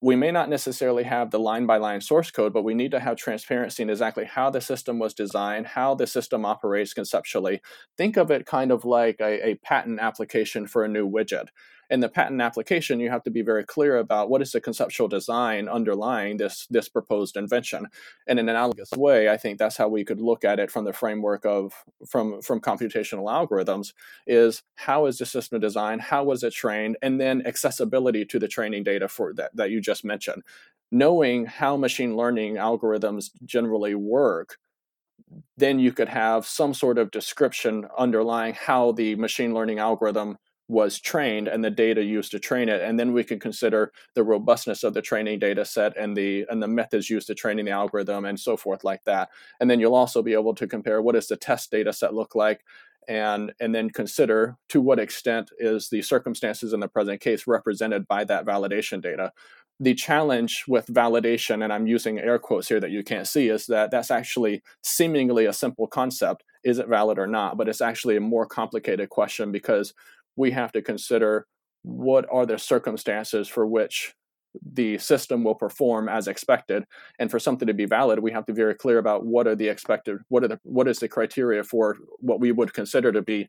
[0.00, 2.98] We may not necessarily have the line by line source code, but we need to
[2.98, 7.60] have transparency in exactly how the system was designed, how the system operates conceptually.
[7.96, 11.46] Think of it kind of like a, a patent application for a new widget
[11.92, 15.08] in the patent application, you have to be very clear about what is the conceptual
[15.08, 17.86] design underlying this this proposed invention.
[18.26, 20.94] In an analogous way, I think that's how we could look at it from the
[20.94, 21.74] framework of
[22.08, 23.92] from from computational algorithms
[24.26, 28.48] is how is the system designed, how was it trained, and then accessibility to the
[28.48, 30.42] training data for that that you just mentioned.
[30.90, 34.56] Knowing how machine learning algorithms generally work
[35.56, 40.36] then you could have some sort of description underlying how the machine learning algorithm
[40.72, 44.24] was trained and the data used to train it and then we can consider the
[44.24, 47.70] robustness of the training data set and the and the methods used to training the
[47.70, 49.28] algorithm and so forth like that.
[49.60, 52.34] And then you'll also be able to compare what does the test data set look
[52.34, 52.64] like
[53.06, 58.08] and and then consider to what extent is the circumstances in the present case represented
[58.08, 59.30] by that validation data.
[59.78, 63.66] The challenge with validation and i'm using air quotes here that you can't see is
[63.66, 68.16] that that's actually seemingly a simple concept is it valid or not but it's actually
[68.16, 69.92] a more complicated question because
[70.36, 71.46] we have to consider
[71.82, 74.14] what are the circumstances for which
[74.74, 76.84] the system will perform as expected.
[77.18, 79.56] And for something to be valid we have to be very clear about what are
[79.56, 83.22] the expected what are the what is the criteria for what we would consider to
[83.22, 83.48] be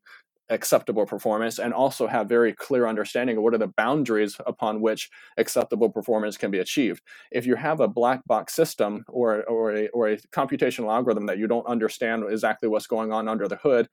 [0.49, 5.09] acceptable performance and also have very clear understanding of what are the boundaries upon which
[5.37, 7.01] acceptable performance can be achieved.
[7.31, 11.37] If you have a black box system or or a, or a computational algorithm that
[11.37, 13.87] you don't understand exactly what's going on under the hood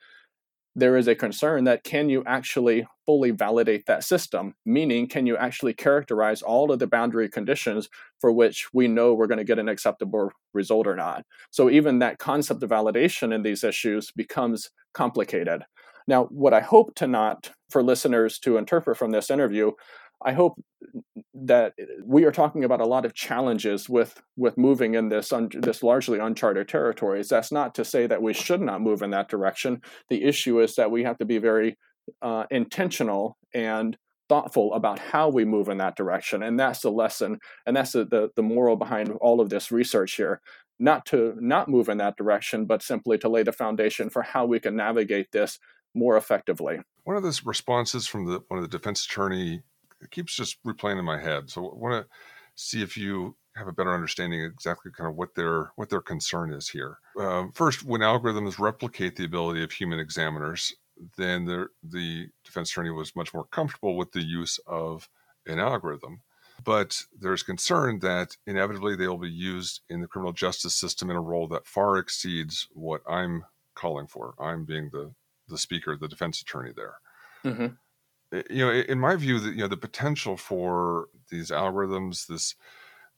[0.76, 4.54] there is a concern that can you actually fully validate that system?
[4.64, 7.88] Meaning, can you actually characterize all of the boundary conditions
[8.20, 11.24] for which we know we're going to get an acceptable result or not?
[11.50, 15.64] So, even that concept of validation in these issues becomes complicated.
[16.06, 19.72] Now, what I hope to not for listeners to interpret from this interview
[20.22, 20.60] I hope
[21.34, 25.48] that we are talking about a lot of challenges with with moving in this un,
[25.52, 27.28] this largely uncharted territories.
[27.28, 29.80] That's not to say that we should not move in that direction.
[30.08, 31.78] The issue is that we have to be very
[32.22, 33.96] uh, intentional and
[34.28, 38.04] thoughtful about how we move in that direction, and that's the lesson, and that's the,
[38.04, 40.40] the the moral behind all of this research here.
[40.78, 44.46] Not to not move in that direction, but simply to lay the foundation for how
[44.46, 45.58] we can navigate this
[45.94, 46.80] more effectively.
[47.04, 49.62] One of the responses from the one of the defense attorney
[50.00, 51.50] it keeps just replaying in my head.
[51.50, 52.10] So I want to
[52.54, 56.52] see if you have a better understanding exactly kind of what their what their concern
[56.52, 56.98] is here.
[57.18, 60.74] Um, first, when algorithms replicate the ability of human examiners,
[61.16, 65.08] then the the defense attorney was much more comfortable with the use of
[65.46, 66.22] an algorithm.
[66.62, 71.16] But there's concern that inevitably they will be used in the criminal justice system in
[71.16, 73.44] a role that far exceeds what I'm
[73.74, 74.34] calling for.
[74.38, 75.14] I'm being the
[75.48, 76.94] the speaker, the defense attorney there.
[77.44, 77.66] Mm-hmm.
[78.32, 82.54] Eh, you know, in my view, that you know the potential for these algorithms, this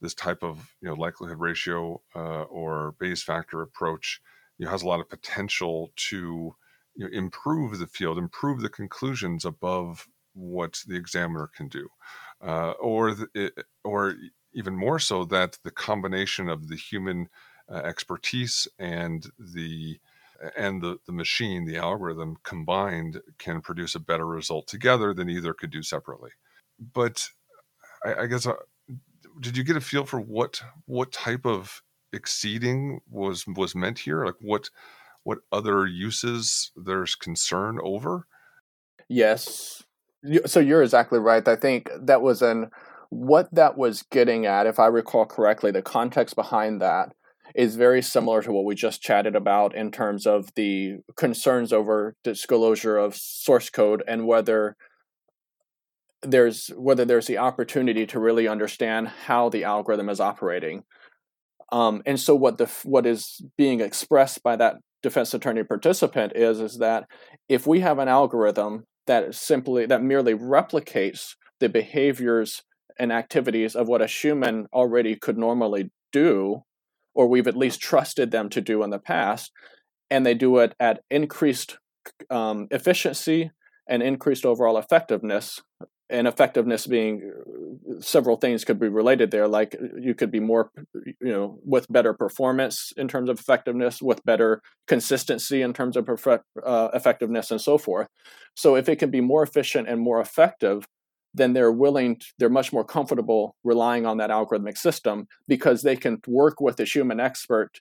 [0.01, 4.21] this type of you know likelihood ratio uh, or Bayes factor approach,
[4.59, 6.55] you know, has a lot of potential to
[6.97, 11.89] you know, improve the field, improve the conclusions above what the examiner can do,
[12.43, 13.53] uh, or the,
[13.85, 14.15] or
[14.55, 17.29] even more so that the combination of the human
[17.71, 19.99] uh, expertise and the
[20.57, 25.55] and the, the machine, the algorithm combined can produce a better result together than either
[25.55, 26.31] could do separately.
[26.79, 27.29] But
[28.05, 28.55] I, I guess, uh,
[29.41, 31.83] did you get a feel for what what type of
[32.13, 34.25] exceeding was was meant here?
[34.25, 34.71] Like what
[35.23, 38.27] what other uses there's concern over?
[39.09, 39.83] Yes.
[40.47, 41.47] So you're exactly right.
[41.47, 42.71] I think that was an
[43.11, 47.13] what that was getting at, if I recall correctly, the context behind that
[47.55, 52.15] is very similar to what we just chatted about in terms of the concerns over
[52.25, 54.77] disclosure of source code and whether
[56.23, 60.85] there's whether there's the opportunity to really understand how the algorithm is operating.
[61.73, 66.61] Um, and so what the what is being expressed by that defense attorney participant is
[66.61, 67.07] is that
[67.49, 72.63] if we have an algorithm that simply that merely replicates the behaviors
[72.99, 76.63] and activities of what a human already could normally do
[77.15, 79.53] or we've at least trusted them to do in the past,
[80.11, 81.79] and they do it at increased
[82.31, 83.51] um, efficiency
[83.89, 85.61] and increased overall effectiveness.
[86.11, 90.41] And effectiveness being uh, several things could be related there, like uh, you could be
[90.41, 95.97] more, you know, with better performance in terms of effectiveness, with better consistency in terms
[95.97, 98.09] of perfect, uh, effectiveness, and so forth.
[98.55, 100.85] So, if it can be more efficient and more effective,
[101.35, 105.97] then they're willing, to, they're much more comfortable relying on that algorithmic system because they
[105.97, 107.81] can work with a human expert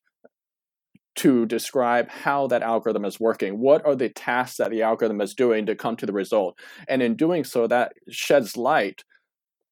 [1.13, 3.59] to describe how that algorithm is working.
[3.59, 6.57] What are the tasks that the algorithm is doing to come to the result?
[6.87, 9.03] And in doing so, that sheds light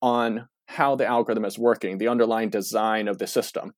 [0.02, 3.72] on how the algorithm is working, the underlying design of the system.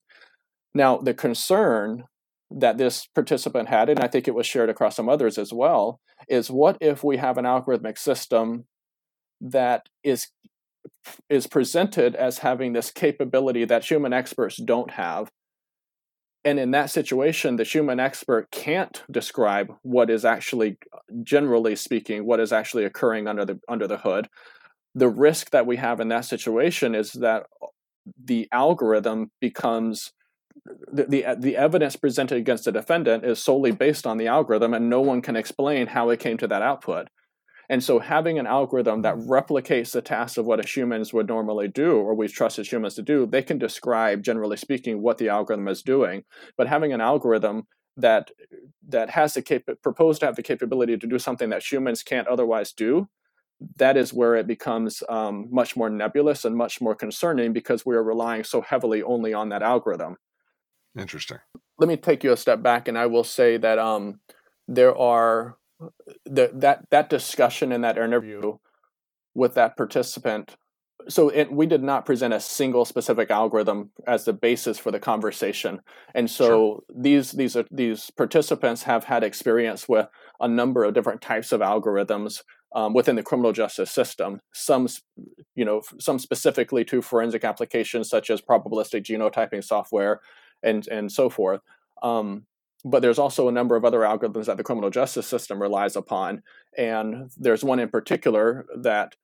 [0.74, 2.06] Now, the concern
[2.50, 6.02] that this participant had, and I think it was shared across some others as well,
[6.28, 8.66] is what if we have an algorithmic system
[9.42, 10.28] that is
[11.30, 15.32] is presented as having this capability that human experts don't have.
[16.46, 20.78] And in that situation the human expert can't describe what is actually
[21.24, 24.30] generally speaking what is actually occurring under the under the hood.
[24.94, 27.46] The risk that we have in that situation is that
[28.24, 30.12] the algorithm becomes
[30.92, 34.90] the, the, the evidence presented against the defendant is solely based on the algorithm and
[34.90, 37.08] no one can explain how it came to that output
[37.72, 41.94] and so having an algorithm that replicates the tasks of what humans would normally do,
[41.96, 45.70] or we trust as humans to do, they can describe, generally speaking, what the algorithm
[45.70, 46.26] is doing.
[46.58, 48.30] But having an algorithm that
[48.90, 52.28] that has the cap- proposed to have the capability to do something that humans can't
[52.28, 53.08] otherwise do,
[53.78, 57.96] that is where it becomes um, much more nebulous and much more concerning because we
[57.96, 60.18] are relying so heavily only on that algorithm.
[61.00, 61.38] Interesting.
[61.80, 64.20] Let me take you a step back, and I will say that um,
[64.68, 65.56] there are
[66.26, 68.58] the, that that discussion in that interview
[69.34, 70.56] with that participant
[71.10, 75.00] so it, we did not present a single specific algorithm as the basis for the
[75.00, 75.80] conversation
[76.14, 76.80] and so sure.
[76.96, 80.08] these these are, these participants have had experience with
[80.40, 82.42] a number of different types of algorithms
[82.74, 84.88] um, within the criminal justice system some
[85.56, 90.22] you know some specifically to forensic applications such as probabilistic genotyping software
[90.64, 91.62] and and so forth
[92.04, 92.46] um,
[92.84, 96.44] but there's also a number of other algorithms that the criminal justice system relies upon.
[96.78, 99.16] And there's one in particular that,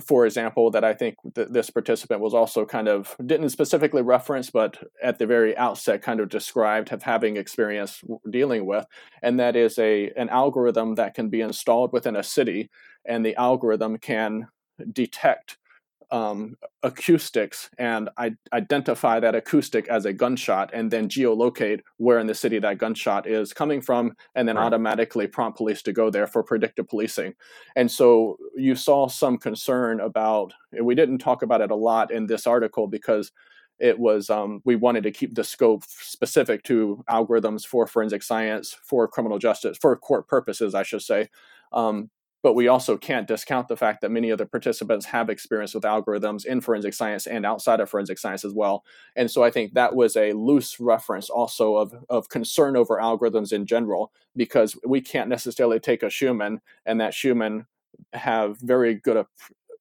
[0.00, 4.50] for example, that I think th- this participant was also kind of didn't specifically reference,
[4.50, 8.86] but at the very outset kind of described of having experience dealing with.
[9.22, 12.70] And that is a an algorithm that can be installed within a city,
[13.04, 14.48] and the algorithm can
[14.92, 15.58] detect
[16.10, 22.26] um, acoustics and I- identify that acoustic as a gunshot and then geolocate where in
[22.26, 24.64] the city that gunshot is coming from and then right.
[24.64, 27.34] automatically prompt police to go there for predictive policing.
[27.76, 32.26] And so you saw some concern about, we didn't talk about it a lot in
[32.26, 33.32] this article because
[33.78, 38.76] it was um, we wanted to keep the scope specific to algorithms for forensic science
[38.82, 41.28] for criminal justice for court purposes i should say
[41.72, 42.10] um,
[42.42, 45.82] but we also can't discount the fact that many of the participants have experience with
[45.82, 48.84] algorithms in forensic science and outside of forensic science as well.
[49.16, 53.52] And so I think that was a loose reference also of, of concern over algorithms
[53.52, 57.66] in general, because we can't necessarily take a Schumann and that Schumann
[58.12, 59.26] have very good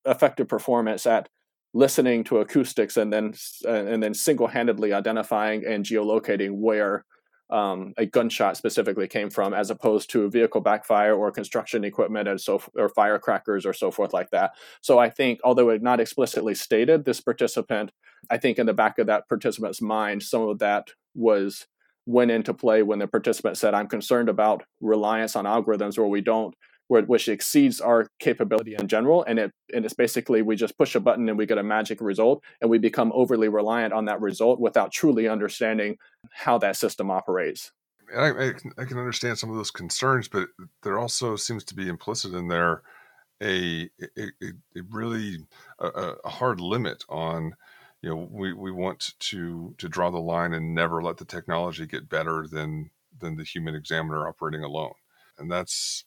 [0.05, 1.29] effective performance at
[1.73, 3.33] listening to acoustics and then
[3.65, 7.05] uh, and then single-handedly identifying and geolocating where
[7.49, 12.27] um, a gunshot specifically came from, as opposed to a vehicle backfire or construction equipment
[12.27, 14.51] and so or firecrackers or so forth like that.
[14.81, 17.91] So I think, although it not explicitly stated, this participant,
[18.29, 21.67] I think in the back of that participant's mind, some of that was
[22.05, 26.21] went into play when the participant said, "I'm concerned about reliance on algorithms where we
[26.21, 26.55] don't."
[26.88, 30.99] Which exceeds our capability in general and it and it's basically we just push a
[30.99, 34.59] button and we get a magic result and we become overly reliant on that result
[34.59, 35.97] without truly understanding
[36.31, 37.71] how that system operates.
[38.17, 40.47] I, I can understand some of those concerns but
[40.83, 42.83] there also seems to be implicit in there
[43.43, 45.38] a a, a really
[45.79, 47.53] a, a hard limit on
[48.01, 51.85] you know we, we want to to draw the line and never let the technology
[51.85, 54.93] get better than than the human examiner operating alone.
[55.38, 56.05] And that's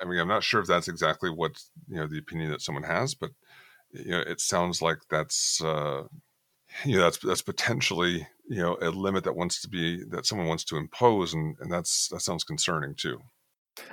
[0.00, 2.84] I mean, I'm not sure if that's exactly what you know the opinion that someone
[2.84, 3.30] has, but
[3.90, 6.04] you know, it sounds like that's uh,
[6.84, 10.48] you know that's that's potentially you know a limit that wants to be that someone
[10.48, 13.20] wants to impose, and and that's that sounds concerning too.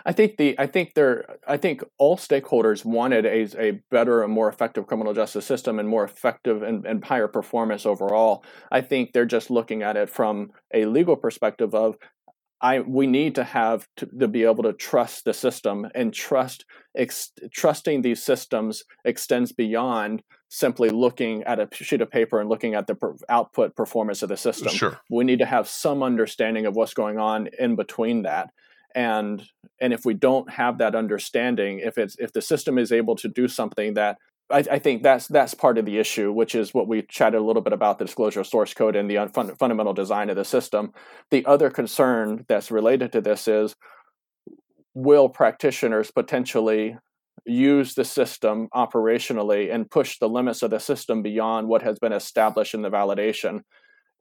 [0.06, 4.34] I think the I think there I think all stakeholders wanted a, a better and
[4.34, 8.44] more effective criminal justice system and more effective and, and higher performance overall.
[8.72, 11.98] I think they're just looking at it from a legal perspective of
[12.62, 16.66] I we need to have to, to, be able to trust the system and trust
[16.96, 22.74] ex, trusting these systems extends beyond simply looking at a sheet of paper and looking
[22.74, 24.72] at the per, output performance of the system.
[24.72, 25.00] Sure.
[25.10, 28.52] We need to have some understanding of what's going on in between that.
[28.94, 29.44] And
[29.82, 33.28] and if we don't have that understanding, if it's if the system is able to
[33.28, 34.18] do something that
[34.52, 37.44] I, I, think that's that's part of the issue, which is what we chatted a
[37.44, 40.46] little bit about the disclosure of source code and the fun, fundamental design of the
[40.46, 40.94] system.
[41.32, 43.76] The other concern that's related to this is
[44.94, 46.98] will practitioners potentially
[47.46, 52.14] use the system operationally and push the limits of the system beyond what has been
[52.14, 53.62] established in the validation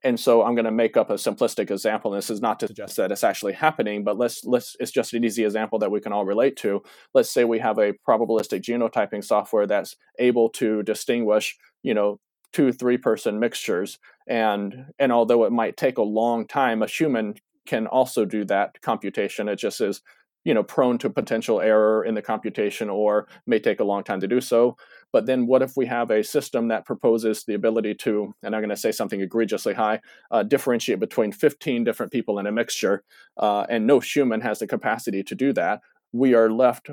[0.05, 2.13] and so I'm going to make up a simplistic example.
[2.13, 5.15] And this is not to suggest that it's actually happening, but let's let's it's just
[5.15, 6.83] an easy example that we can all relate to.
[7.15, 12.21] Let's say we have a probabilistic genotyping software that's able to distinguish, you know,
[12.53, 13.99] two three person mixtures,
[14.29, 17.35] and and although it might take a long time, a human
[17.67, 19.49] can also do that computation.
[19.49, 20.03] It just is
[20.45, 24.21] you know prone to potential error in the computation or may take a long time
[24.21, 24.77] to do so.
[25.13, 28.61] But then what if we have a system that proposes the ability to and i'm
[28.61, 33.03] going to say something egregiously high uh, differentiate between 15 different people in a mixture
[33.37, 35.81] uh, and no human has the capacity to do that
[36.13, 36.91] we are left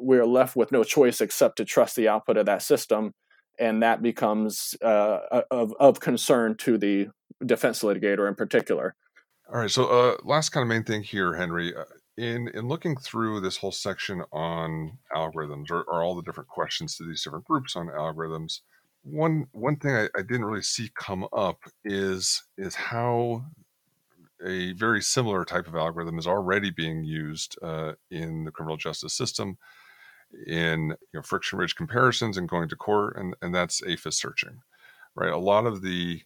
[0.00, 3.12] we are left with no choice except to trust the output of that system
[3.58, 7.08] and that becomes uh, of, of concern to the
[7.44, 8.94] defense litigator in particular.
[9.52, 11.84] All right so uh, last kind of main thing here henry uh,
[12.20, 16.96] in in looking through this whole section on algorithms or, or all the different questions
[16.96, 18.60] to these different groups on algorithms
[19.02, 23.46] one one thing I, I, didn't really see come up is is how
[24.46, 29.14] a very similar type of algorithm is already being used uh, in the criminal justice
[29.14, 29.56] system
[30.46, 34.60] in you know, friction ridge comparisons and going to court and, and that's AFIS searching
[35.14, 35.32] right?
[35.32, 36.20] A lot of the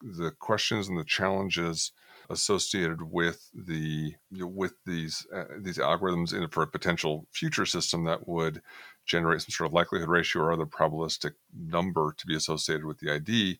[0.00, 1.92] the questions and the challenges
[2.30, 8.28] associated with the with these uh, these algorithms in for a potential future system that
[8.28, 8.60] would
[9.06, 13.10] generate some sort of likelihood ratio or other probabilistic number to be associated with the
[13.10, 13.58] ID.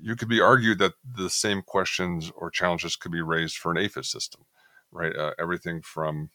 [0.00, 3.78] You could be argued that the same questions or challenges could be raised for an
[3.78, 4.42] AFIS system,
[4.90, 5.14] right?
[5.14, 6.30] Uh, everything from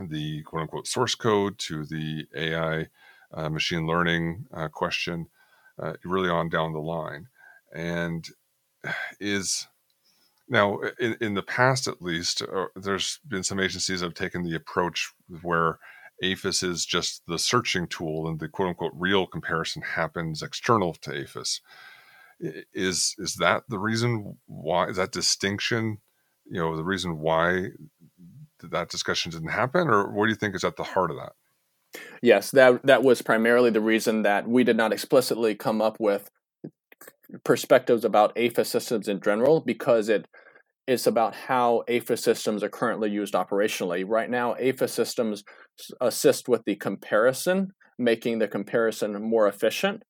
[0.00, 2.86] the quote unquote source code to the AI
[3.32, 5.28] uh, machine learning uh, question,
[5.80, 7.28] uh, really on down the line.
[7.72, 8.28] And
[9.20, 9.68] is
[10.48, 14.42] now, in, in the past, at least, uh, there's been some agencies that have taken
[14.42, 15.78] the approach where
[16.22, 21.10] AFIS is just the searching tool, and the quote unquote real comparison happens external to
[21.10, 21.60] AFIS.
[22.72, 24.88] Is is that the reason why?
[24.88, 25.98] Is that distinction,
[26.50, 27.68] you know, the reason why
[28.62, 31.32] that discussion didn't happen, or what do you think is at the heart of that?
[32.22, 36.30] Yes, that that was primarily the reason that we did not explicitly come up with
[37.44, 40.26] perspectives about AFIS systems in general because it
[40.86, 44.04] is about how AFIS systems are currently used operationally.
[44.06, 45.44] Right now, AFIS systems
[46.00, 50.02] assist with the comparison, making the comparison more efficient.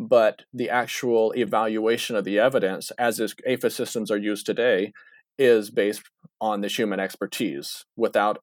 [0.00, 4.92] But the actual evaluation of the evidence, as is AFIS systems are used today,
[5.38, 6.02] is based
[6.40, 8.38] on the human expertise without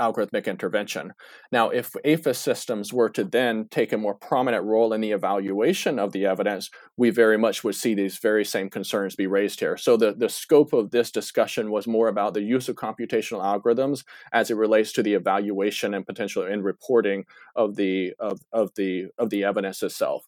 [0.00, 1.12] algorithmic intervention.
[1.52, 5.98] Now, if AFIS systems were to then take a more prominent role in the evaluation
[5.98, 9.76] of the evidence, we very much would see these very same concerns be raised here.
[9.76, 14.04] So the, the scope of this discussion was more about the use of computational algorithms
[14.32, 17.24] as it relates to the evaluation and potential in reporting
[17.56, 20.26] of the of, of the of the evidence itself.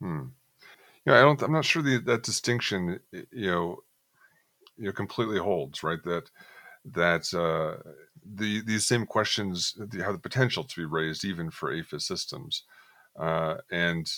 [0.00, 0.26] Hmm.
[1.06, 1.42] Yeah, I don't.
[1.42, 3.78] I'm not sure the, that distinction, you know,
[4.76, 5.82] you know, completely holds.
[5.82, 6.02] Right.
[6.04, 6.30] That
[6.84, 7.82] that uh,
[8.24, 12.64] the these same questions have the potential to be raised even for AFIS systems.
[13.18, 14.10] Uh, and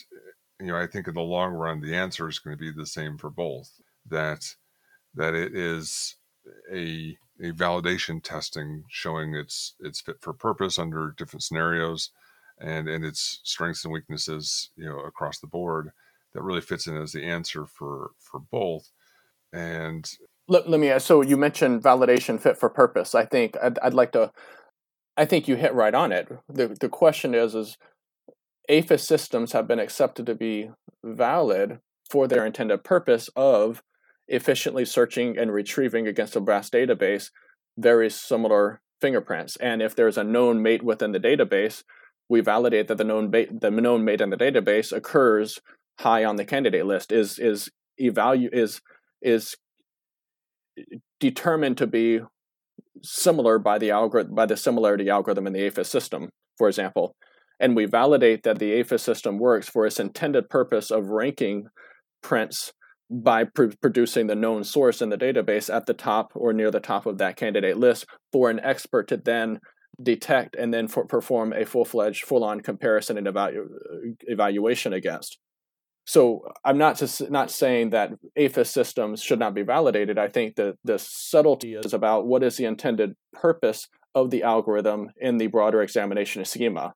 [0.61, 2.87] you know, I think in the long run, the answer is going to be the
[2.87, 3.71] same for both.
[4.09, 4.45] That
[5.15, 6.17] that it is
[6.73, 12.11] a a validation testing showing its its fit for purpose under different scenarios,
[12.61, 15.91] and and its strengths and weaknesses, you know, across the board.
[16.35, 18.91] That really fits in as the answer for for both.
[19.53, 20.09] And
[20.49, 23.15] let, let me ask, so you mentioned validation fit for purpose.
[23.15, 24.31] I think I'd, I'd, like to
[25.17, 26.29] i think you hit right on it.
[26.49, 27.77] The, the question is is
[28.69, 30.71] AFIS systems have been accepted to be
[31.05, 31.81] valid
[32.11, 33.83] for their intended purpose of
[34.29, 37.31] efficiently searching and retrieving against a vast database
[37.77, 39.57] very similar fingerprints.
[39.57, 41.83] And if there's a known mate within the database
[42.29, 45.61] we validate that the known mate the known mate in the database occurs
[46.01, 47.13] high on the candidate list.
[47.13, 47.71] Is is
[48.01, 48.81] evalu is
[49.23, 49.57] is
[51.21, 52.21] determined to be
[53.03, 57.15] similar by the algorithm by the similarity algorithm in the AFIS system, for example.
[57.61, 61.67] And we validate that the AFIS system works for its intended purpose of ranking
[62.23, 62.73] prints
[63.11, 66.81] by pr- producing the known source in the database at the top or near the
[66.81, 69.61] top of that candidate list for an expert to then
[70.03, 73.67] detect and then for, perform a full-fledged full-on comparison and evalu-
[74.23, 75.39] evaluation against
[76.05, 80.19] so I'm not just not saying that AFIS systems should not be validated.
[80.19, 85.11] I think that the subtlety is about what is the intended purpose of the algorithm
[85.19, 86.95] in the broader examination schema.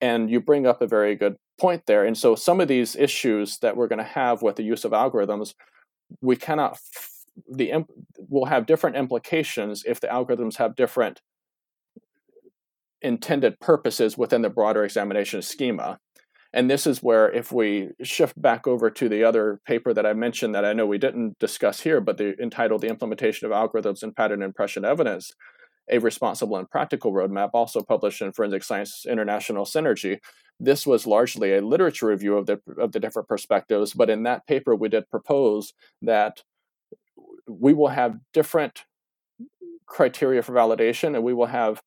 [0.00, 2.04] And you bring up a very good point there.
[2.04, 4.92] And so some of these issues that we're going to have with the use of
[4.92, 5.54] algorithms,
[6.20, 6.78] we cannot
[7.50, 7.72] the
[8.16, 11.20] will have different implications if the algorithms have different
[13.00, 15.98] intended purposes within the broader examination schema.
[16.52, 20.14] And this is where, if we shift back over to the other paper that I
[20.14, 24.02] mentioned that I know we didn't discuss here, but the entitled The Implementation of Algorithms
[24.02, 25.32] in Pattern Impression Evidence,
[25.90, 30.20] a responsible and practical roadmap, also published in Forensic Science International Synergy.
[30.58, 34.46] This was largely a literature review of the of the different perspectives, but in that
[34.46, 35.72] paper we did propose
[36.02, 36.42] that
[37.46, 38.84] we will have different
[39.86, 41.82] criteria for validation and we will have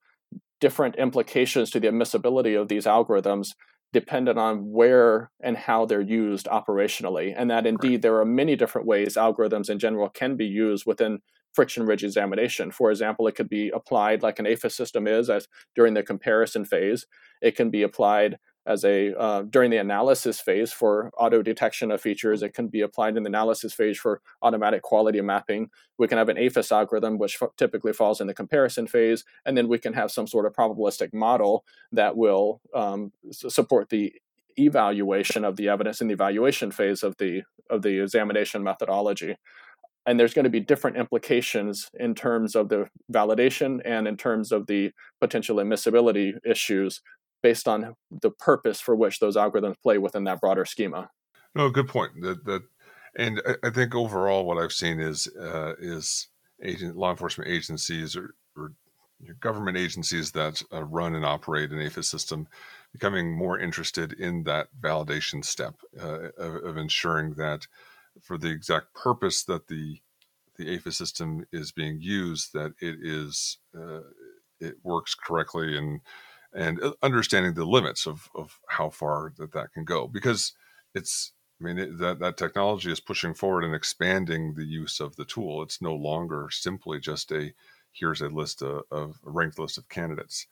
[0.59, 3.49] different implications to the admissibility of these algorithms
[3.93, 7.33] dependent on where and how they're used operationally.
[7.35, 8.01] And that indeed right.
[8.01, 11.19] there are many different ways algorithms in general can be used within
[11.53, 12.71] friction ridge examination.
[12.71, 16.63] For example, it could be applied like an AFIS system is as during the comparison
[16.63, 17.05] phase.
[17.41, 22.01] It can be applied as a uh, during the analysis phase for auto detection of
[22.01, 22.43] features.
[22.43, 25.69] It can be applied in the analysis phase for automatic quality mapping.
[25.97, 29.57] We can have an AFIS algorithm, which f- typically falls in the comparison phase, and
[29.57, 34.13] then we can have some sort of probabilistic model that will um, s- support the
[34.57, 39.37] evaluation of the evidence in the evaluation phase of the of the examination methodology
[40.05, 44.51] and there's going to be different implications in terms of the validation and in terms
[44.51, 47.01] of the potential admissibility issues
[47.41, 51.09] based on the purpose for which those algorithms play within that broader schema.
[51.55, 52.11] No, good point.
[52.21, 52.63] That that,
[53.17, 56.27] and I, I think overall, what I've seen is uh, is
[56.63, 58.71] agent law enforcement agencies or, or
[59.39, 62.47] government agencies that uh, run and operate an AFIS system
[62.91, 67.65] becoming more interested in that validation step uh, of, of, ensuring that
[68.21, 69.99] for the exact purpose that the
[70.57, 74.01] the AFIS system is being used, that it is uh,
[74.59, 76.01] it works correctly and
[76.53, 80.53] and uh, understanding the limits of, of how far that that can go because
[80.95, 85.15] it's i mean it, that that technology is pushing forward and expanding the use of
[85.15, 85.63] the tool.
[85.63, 87.53] It's no longer simply just a
[87.93, 90.47] here's a list of, of a ranked list of candidates.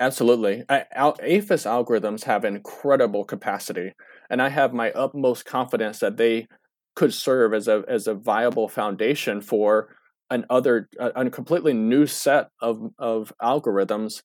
[0.00, 0.64] Absolutely.
[0.68, 3.92] I, AFIS algorithms have incredible capacity
[4.30, 6.48] and i have my utmost confidence that they
[6.96, 9.96] could serve as a as a viable foundation for
[10.30, 14.22] an other a, a completely new set of of algorithms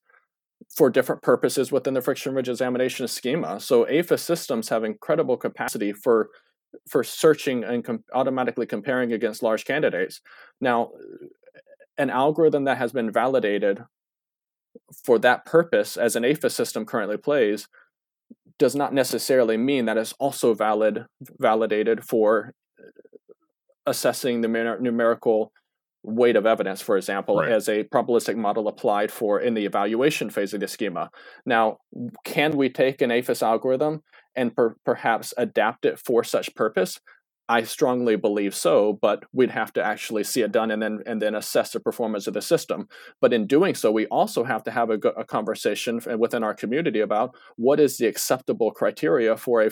[0.76, 3.60] for different purposes within the friction ridge examination schema.
[3.60, 6.30] So AFIS systems have incredible capacity for
[6.88, 10.20] for searching and com- automatically comparing against large candidates.
[10.60, 10.92] Now,
[11.98, 13.84] an algorithm that has been validated
[15.04, 17.66] for that purpose, as an AFIS system currently plays,
[18.58, 21.06] does not necessarily mean that it's also valid
[21.40, 22.84] validated for uh,
[23.86, 24.48] assessing the
[24.80, 25.52] numerical
[26.02, 27.50] weight of evidence, for example, right.
[27.50, 31.10] as a probabilistic model applied for in the evaluation phase of the schema.
[31.44, 31.78] Now,
[32.24, 34.02] can we take an AFIS algorithm
[34.34, 37.00] and per- perhaps adapt it for such purpose?
[37.50, 41.20] I strongly believe so, but we'd have to actually see it done and then and
[41.20, 42.86] then assess the performance of the system.
[43.20, 47.00] But in doing so, we also have to have a, a conversation within our community
[47.00, 49.70] about what is the acceptable criteria for a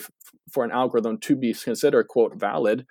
[0.51, 2.85] for an algorithm to be considered quote valid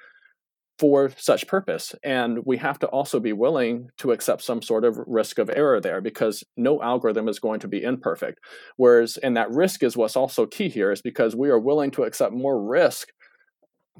[0.78, 1.94] for such purpose.
[2.04, 5.80] And we have to also be willing to accept some sort of risk of error
[5.80, 8.38] there because no algorithm is going to be imperfect.
[8.76, 12.04] Whereas, and that risk is what's also key here is because we are willing to
[12.04, 13.08] accept more risk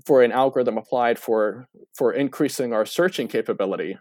[0.06, 3.98] for an algorithm applied for for increasing our searching capability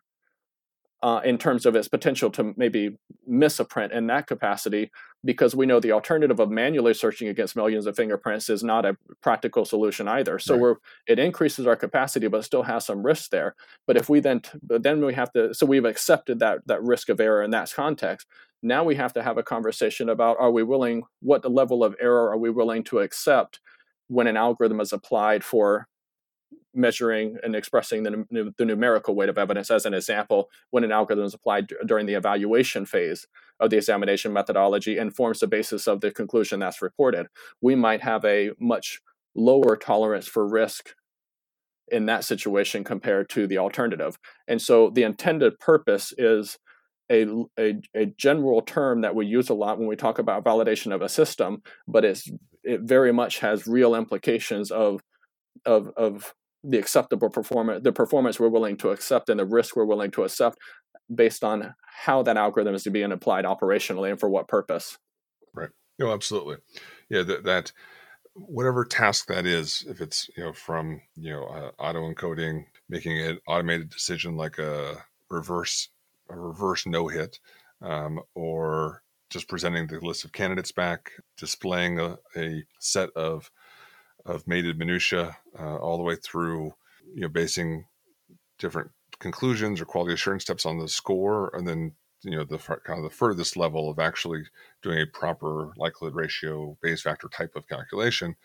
[1.03, 2.97] uh, in terms of its potential to maybe
[3.27, 4.91] miss a print in that capacity,
[5.23, 8.97] because we know the alternative of manually searching against millions of fingerprints is not a
[9.21, 10.39] practical solution either.
[10.39, 10.61] So right.
[10.61, 10.75] we're
[11.07, 13.55] it increases our capacity, but still has some risks there.
[13.85, 17.09] But if we then but then we have to so we've accepted that that risk
[17.09, 18.27] of error in that context.
[18.63, 22.31] Now we have to have a conversation about are we willing what level of error
[22.31, 23.59] are we willing to accept
[24.07, 25.87] when an algorithm is applied for
[26.77, 31.25] measuring and expressing the, the numerical weight of evidence as an example when an algorithm
[31.25, 33.27] is applied during the evaluation phase
[33.59, 37.27] of the examination methodology and forms the basis of the conclusion that's reported.
[37.61, 39.01] We might have a much
[39.35, 40.93] lower tolerance for risk
[41.89, 44.17] in that situation compared to the alternative.
[44.47, 46.57] And so the intended purpose is
[47.09, 47.25] a,
[47.57, 51.01] a, a, general term that we use a lot when we talk about validation of
[51.01, 52.29] a system, but it's
[52.63, 55.01] it very much has real implications of
[55.65, 56.33] of of
[56.67, 60.23] the acceptable performance, the performance we're willing to accept, and the risk we're willing to
[60.23, 60.57] accept,
[61.13, 61.73] based on
[62.03, 64.97] how that algorithm is being applied operationally and for what purpose.
[65.53, 65.69] Right.
[65.97, 66.57] No, absolutely.
[67.09, 67.71] Yeah, that, that
[68.33, 73.19] whatever task that is, if it's you know from you know uh, auto encoding, making
[73.19, 74.97] an automated decision like a
[75.29, 75.89] reverse
[76.29, 77.39] a reverse no hit,
[77.81, 83.49] um, or just presenting the list of candidates back, displaying a, a set of
[84.27, 86.73] of mated minutia uh, all the way through,
[87.13, 87.85] you know, basing
[88.59, 91.93] different conclusions or quality assurance steps on the score, and then
[92.23, 94.43] you know the kind of the furthest level of actually
[94.81, 98.35] doing a proper likelihood ratio Bayes factor type of calculation.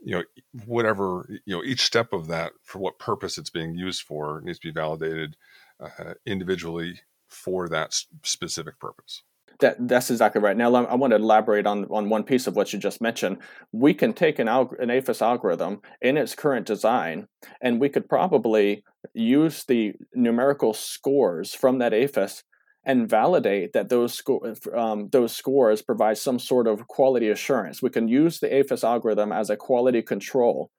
[0.00, 0.24] You know,
[0.66, 4.58] whatever you know, each step of that for what purpose it's being used for needs
[4.58, 5.36] to be validated
[5.80, 9.22] uh, individually for that specific purpose.
[9.60, 10.56] That that's exactly right.
[10.56, 13.38] Now I want to elaborate on on one piece of what you just mentioned.
[13.72, 17.26] We can take an alg- an AFIS algorithm in its current design,
[17.62, 18.84] and we could probably
[19.14, 22.42] use the numerical scores from that AFIS
[22.84, 27.82] and validate that those sco- um, those scores provide some sort of quality assurance.
[27.82, 30.70] We can use the AFIS algorithm as a quality control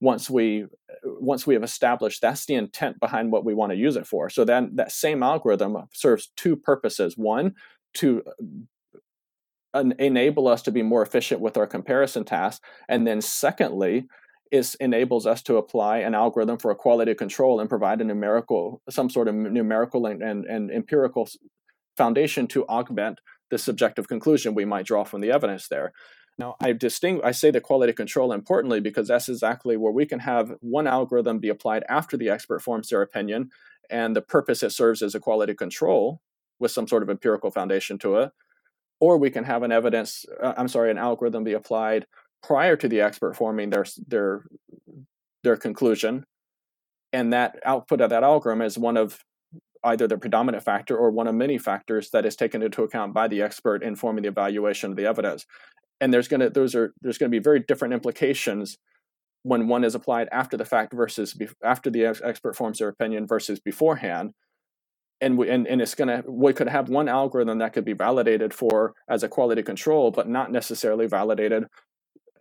[0.00, 0.66] once we
[1.04, 4.30] once we have established that's the intent behind what we want to use it for.
[4.30, 7.14] So then that same algorithm serves two purposes.
[7.16, 7.54] One,
[7.94, 8.22] to
[9.74, 12.60] uh, enable us to be more efficient with our comparison tasks.
[12.88, 14.06] And then, secondly,
[14.50, 18.82] it enables us to apply an algorithm for a quality control and provide a numerical,
[18.90, 21.28] some sort of numerical and, and, and empirical
[21.96, 25.92] foundation to augment the subjective conclusion we might draw from the evidence there.
[26.38, 30.20] Now, I distinct, I say the quality control importantly because that's exactly where we can
[30.20, 33.50] have one algorithm be applied after the expert forms their opinion,
[33.90, 36.22] and the purpose it serves as a quality control
[36.60, 38.30] with some sort of empirical foundation to it
[39.00, 42.06] or we can have an evidence uh, i'm sorry an algorithm be applied
[42.42, 44.44] prior to the expert forming their their
[45.42, 46.24] their conclusion.
[47.12, 49.24] And that output of that algorithm is one of
[49.82, 53.26] either the predominant factor or one of many factors that is taken into account by
[53.26, 55.46] the expert in forming the evaluation of the evidence.
[56.00, 58.78] And there's going to those are there's going to be very different implications
[59.42, 63.26] when one is applied after the fact versus be, after the expert forms their opinion
[63.26, 64.34] versus beforehand
[65.20, 68.54] and we, and, and it's gonna we could have one algorithm that could be validated
[68.54, 71.64] for as a quality control, but not necessarily validated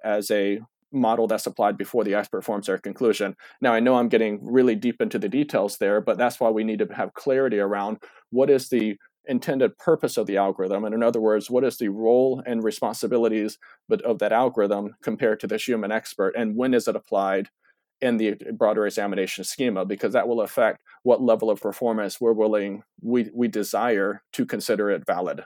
[0.04, 0.60] as a
[0.92, 3.36] model that's applied before the expert forms their conclusion.
[3.62, 6.64] Now I know I'm getting really deep into the details there, but that's why we
[6.64, 7.98] need to have clarity around
[8.32, 11.90] what is the intended purpose of the algorithm, and in other words, what is the
[11.90, 13.60] role and responsibilities
[14.04, 17.50] of that algorithm compared to this human expert, and when is it applied
[18.02, 22.84] in the broader examination schema because that will affect what level of performance we're willing
[23.02, 25.44] we we desire to consider it valid.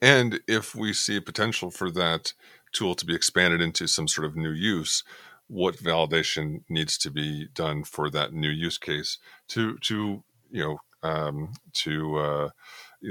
[0.00, 2.32] And if we see potential for that
[2.72, 5.04] tool to be expanded into some sort of new use,
[5.48, 9.18] what validation needs to be done for that new use case
[9.48, 12.48] to to you know um, to uh,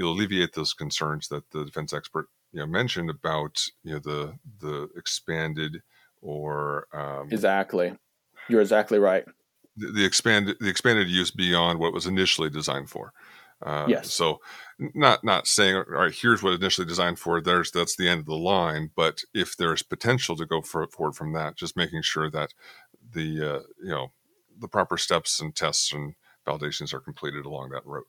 [0.00, 4.88] alleviate those concerns that the defense expert you know mentioned about you know the the
[4.96, 5.82] expanded
[6.20, 7.96] or um, exactly
[8.48, 9.24] you're exactly right
[9.76, 13.12] the, the expanded the expanded use beyond what was initially designed for
[13.64, 14.12] uh, yes.
[14.12, 14.40] So,
[14.78, 17.40] not not saying, all right, here's what initially designed for.
[17.40, 18.90] There's that's the end of the line.
[18.96, 22.52] But if there's potential to go for, forward from that, just making sure that
[23.12, 24.12] the uh, you know
[24.58, 26.14] the proper steps and tests and
[26.46, 28.06] validations are completed along that route.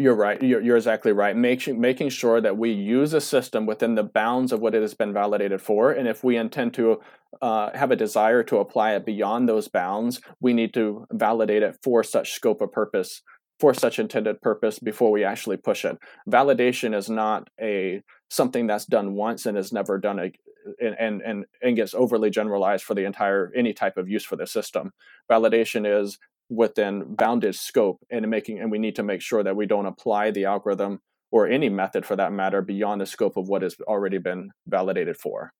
[0.00, 0.42] You're right.
[0.42, 1.36] You're, you're exactly right.
[1.36, 4.94] Making making sure that we use a system within the bounds of what it has
[4.94, 7.02] been validated for, and if we intend to
[7.42, 11.76] uh, have a desire to apply it beyond those bounds, we need to validate it
[11.82, 13.20] for such scope of purpose
[13.58, 15.98] for such intended purpose before we actually push it.
[16.26, 20.32] Validation is not a something that's done once and is never done a,
[20.80, 24.46] and, and and gets overly generalized for the entire any type of use for the
[24.46, 24.92] system.
[25.30, 26.18] Validation is
[26.50, 30.30] within bounded scope and making and we need to make sure that we don't apply
[30.30, 31.00] the algorithm
[31.30, 35.16] or any method for that matter beyond the scope of what has already been validated
[35.16, 35.52] for.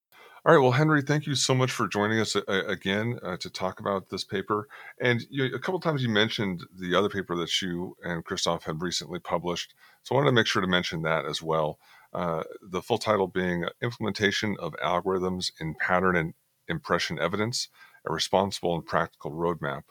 [0.45, 0.63] All right.
[0.63, 4.09] Well, Henry, thank you so much for joining us uh, again uh, to talk about
[4.09, 4.69] this paper.
[4.99, 8.81] And you, a couple times you mentioned the other paper that you and Christophe had
[8.81, 9.75] recently published.
[10.03, 11.79] So I wanted to make sure to mention that as well.
[12.15, 16.33] Uh, the full title being Implementation of Algorithms in Pattern and
[16.69, 17.69] Impression Evidence,
[18.09, 19.83] a Responsible and Practical Roadmap.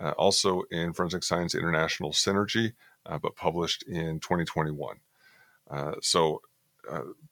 [0.00, 2.72] Uh, also in Forensic Science International Synergy,
[3.04, 4.98] uh, but published in 2021.
[5.68, 6.40] Uh, so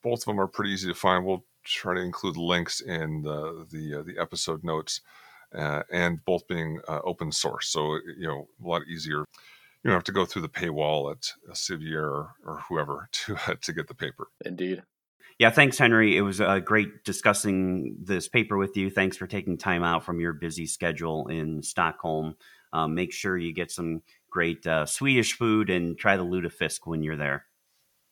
[0.03, 1.25] both of them are pretty easy to find.
[1.25, 5.01] We'll try to include links in the the, uh, the episode notes,
[5.53, 9.19] uh, and both being uh, open source, so you know a lot easier.
[9.19, 13.55] You don't have to go through the paywall at Elsevier or, or whoever to uh,
[13.61, 14.27] to get the paper.
[14.43, 14.83] Indeed.
[15.39, 16.17] Yeah, thanks, Henry.
[16.17, 18.89] It was uh, great discussing this paper with you.
[18.89, 22.35] Thanks for taking time out from your busy schedule in Stockholm.
[22.73, 27.03] Um, make sure you get some great uh, Swedish food and try the lutefisk when
[27.03, 27.45] you're there.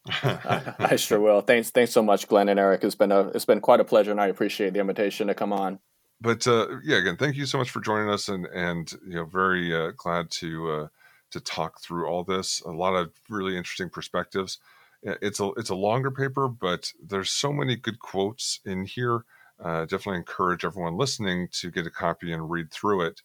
[0.23, 1.41] I sure will.
[1.41, 2.83] Thanks, thanks so much, Glenn and Eric.
[2.83, 5.51] It's been a it's been quite a pleasure, and I appreciate the invitation to come
[5.51, 5.79] on.
[6.21, 9.25] But uh, yeah, again, thank you so much for joining us, and and you know,
[9.25, 10.87] very uh, glad to uh,
[11.31, 12.61] to talk through all this.
[12.61, 14.59] A lot of really interesting perspectives.
[15.01, 19.25] It's a it's a longer paper, but there's so many good quotes in here.
[19.63, 23.21] Uh, definitely encourage everyone listening to get a copy and read through it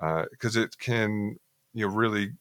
[0.00, 1.36] because uh, it can
[1.74, 2.32] you know really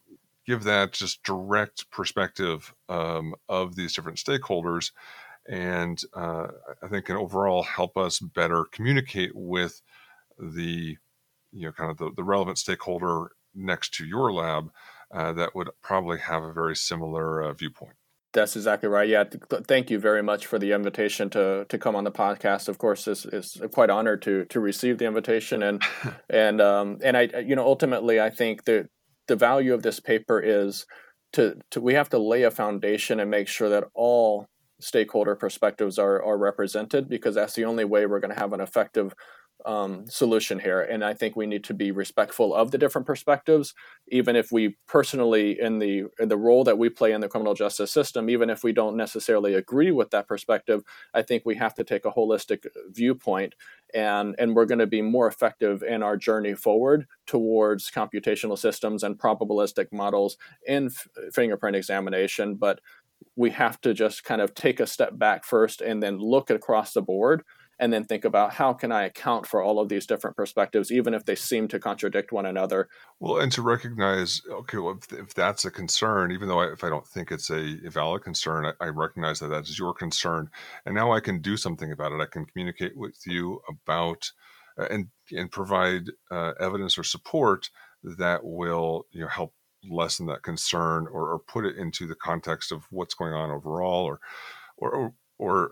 [0.45, 4.91] give that just direct perspective um, of these different stakeholders
[5.47, 6.47] and uh,
[6.83, 9.81] i think can overall help us better communicate with
[10.39, 10.97] the
[11.51, 14.71] you know kind of the, the relevant stakeholder next to your lab
[15.11, 17.95] uh, that would probably have a very similar uh, viewpoint
[18.37, 19.09] that's exactly right.
[19.09, 19.23] Yeah,
[19.67, 22.69] thank you very much for the invitation to to come on the podcast.
[22.69, 25.81] Of course, it's, it's quite honored to to receive the invitation and
[26.29, 28.89] and um, and I you know ultimately I think that
[29.27, 30.85] the value of this paper is
[31.33, 34.47] to, to we have to lay a foundation and make sure that all
[34.79, 38.61] stakeholder perspectives are, are represented because that's the only way we're going to have an
[38.61, 39.13] effective
[39.65, 40.81] um, solution here.
[40.81, 43.73] And I think we need to be respectful of the different perspectives,
[44.09, 47.53] even if we personally, in the in the role that we play in the criminal
[47.53, 51.73] justice system, even if we don't necessarily agree with that perspective, I think we have
[51.75, 53.55] to take a holistic viewpoint,
[53.93, 59.03] and and we're going to be more effective in our journey forward towards computational systems
[59.03, 62.55] and probabilistic models in f- fingerprint examination.
[62.55, 62.79] But
[63.35, 66.93] we have to just kind of take a step back first and then look across
[66.93, 67.43] the board
[67.79, 71.13] and then think about how can I account for all of these different perspectives, even
[71.13, 72.89] if they seem to contradict one another.
[73.19, 76.83] Well, and to recognize, okay, well, if, if that's a concern, even though I, if
[76.83, 80.49] I don't think it's a, valid concern, I, I, recognize that that is your concern,
[80.85, 82.21] and now I can do something about it.
[82.21, 84.31] I can communicate with you about
[84.77, 87.69] uh, and and provide uh, evidence or support
[88.03, 89.53] that will you know help
[89.89, 94.03] lessen that concern or, or put it into the context of what's going on overall
[94.03, 94.19] or
[94.77, 95.13] or, or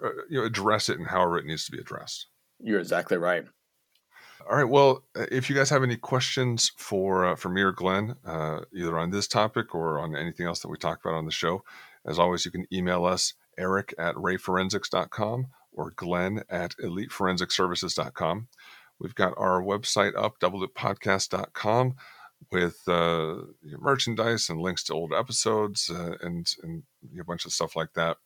[0.05, 2.27] uh, you know address it and however it needs to be addressed.
[2.59, 3.45] You're exactly right.
[4.47, 4.69] All right.
[4.69, 8.61] Well, uh, if you guys have any questions for uh, for me or Glenn, uh,
[8.73, 11.63] either on this topic or on anything else that we talked about on the show,
[12.05, 18.47] as always, you can email us Eric at rayforensics.com or Glenn at eliteforensicservices.com.
[18.99, 21.95] We've got our website up, doubletappodcast.com,
[22.51, 23.35] with uh,
[23.79, 26.83] merchandise and links to old episodes uh, and, and
[27.19, 28.17] a bunch of stuff like that.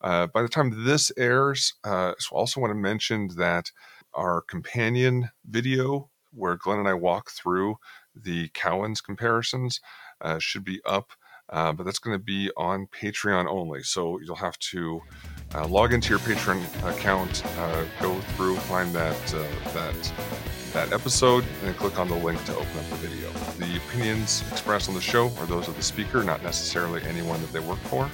[0.00, 3.70] Uh, by the time this airs, uh, so I also want to mention that
[4.14, 7.76] our companion video, where Glenn and I walk through
[8.14, 9.80] the Cowan's comparisons,
[10.20, 11.12] uh, should be up
[11.50, 13.82] uh, but that's going to be on Patreon only.
[13.82, 15.00] So you'll have to
[15.54, 16.62] uh, log into your Patreon
[16.96, 19.16] account, uh, go through, find that
[19.72, 20.12] that
[20.72, 23.30] that episode, and click on the link to open up the video.
[23.58, 27.52] The opinions expressed on the show are those of the speaker, not necessarily anyone that
[27.52, 28.10] they work for.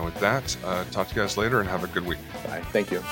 [0.00, 2.18] And with that, uh, talk to you guys later and have a good week.
[2.46, 2.62] Bye.
[2.72, 3.02] Thank you.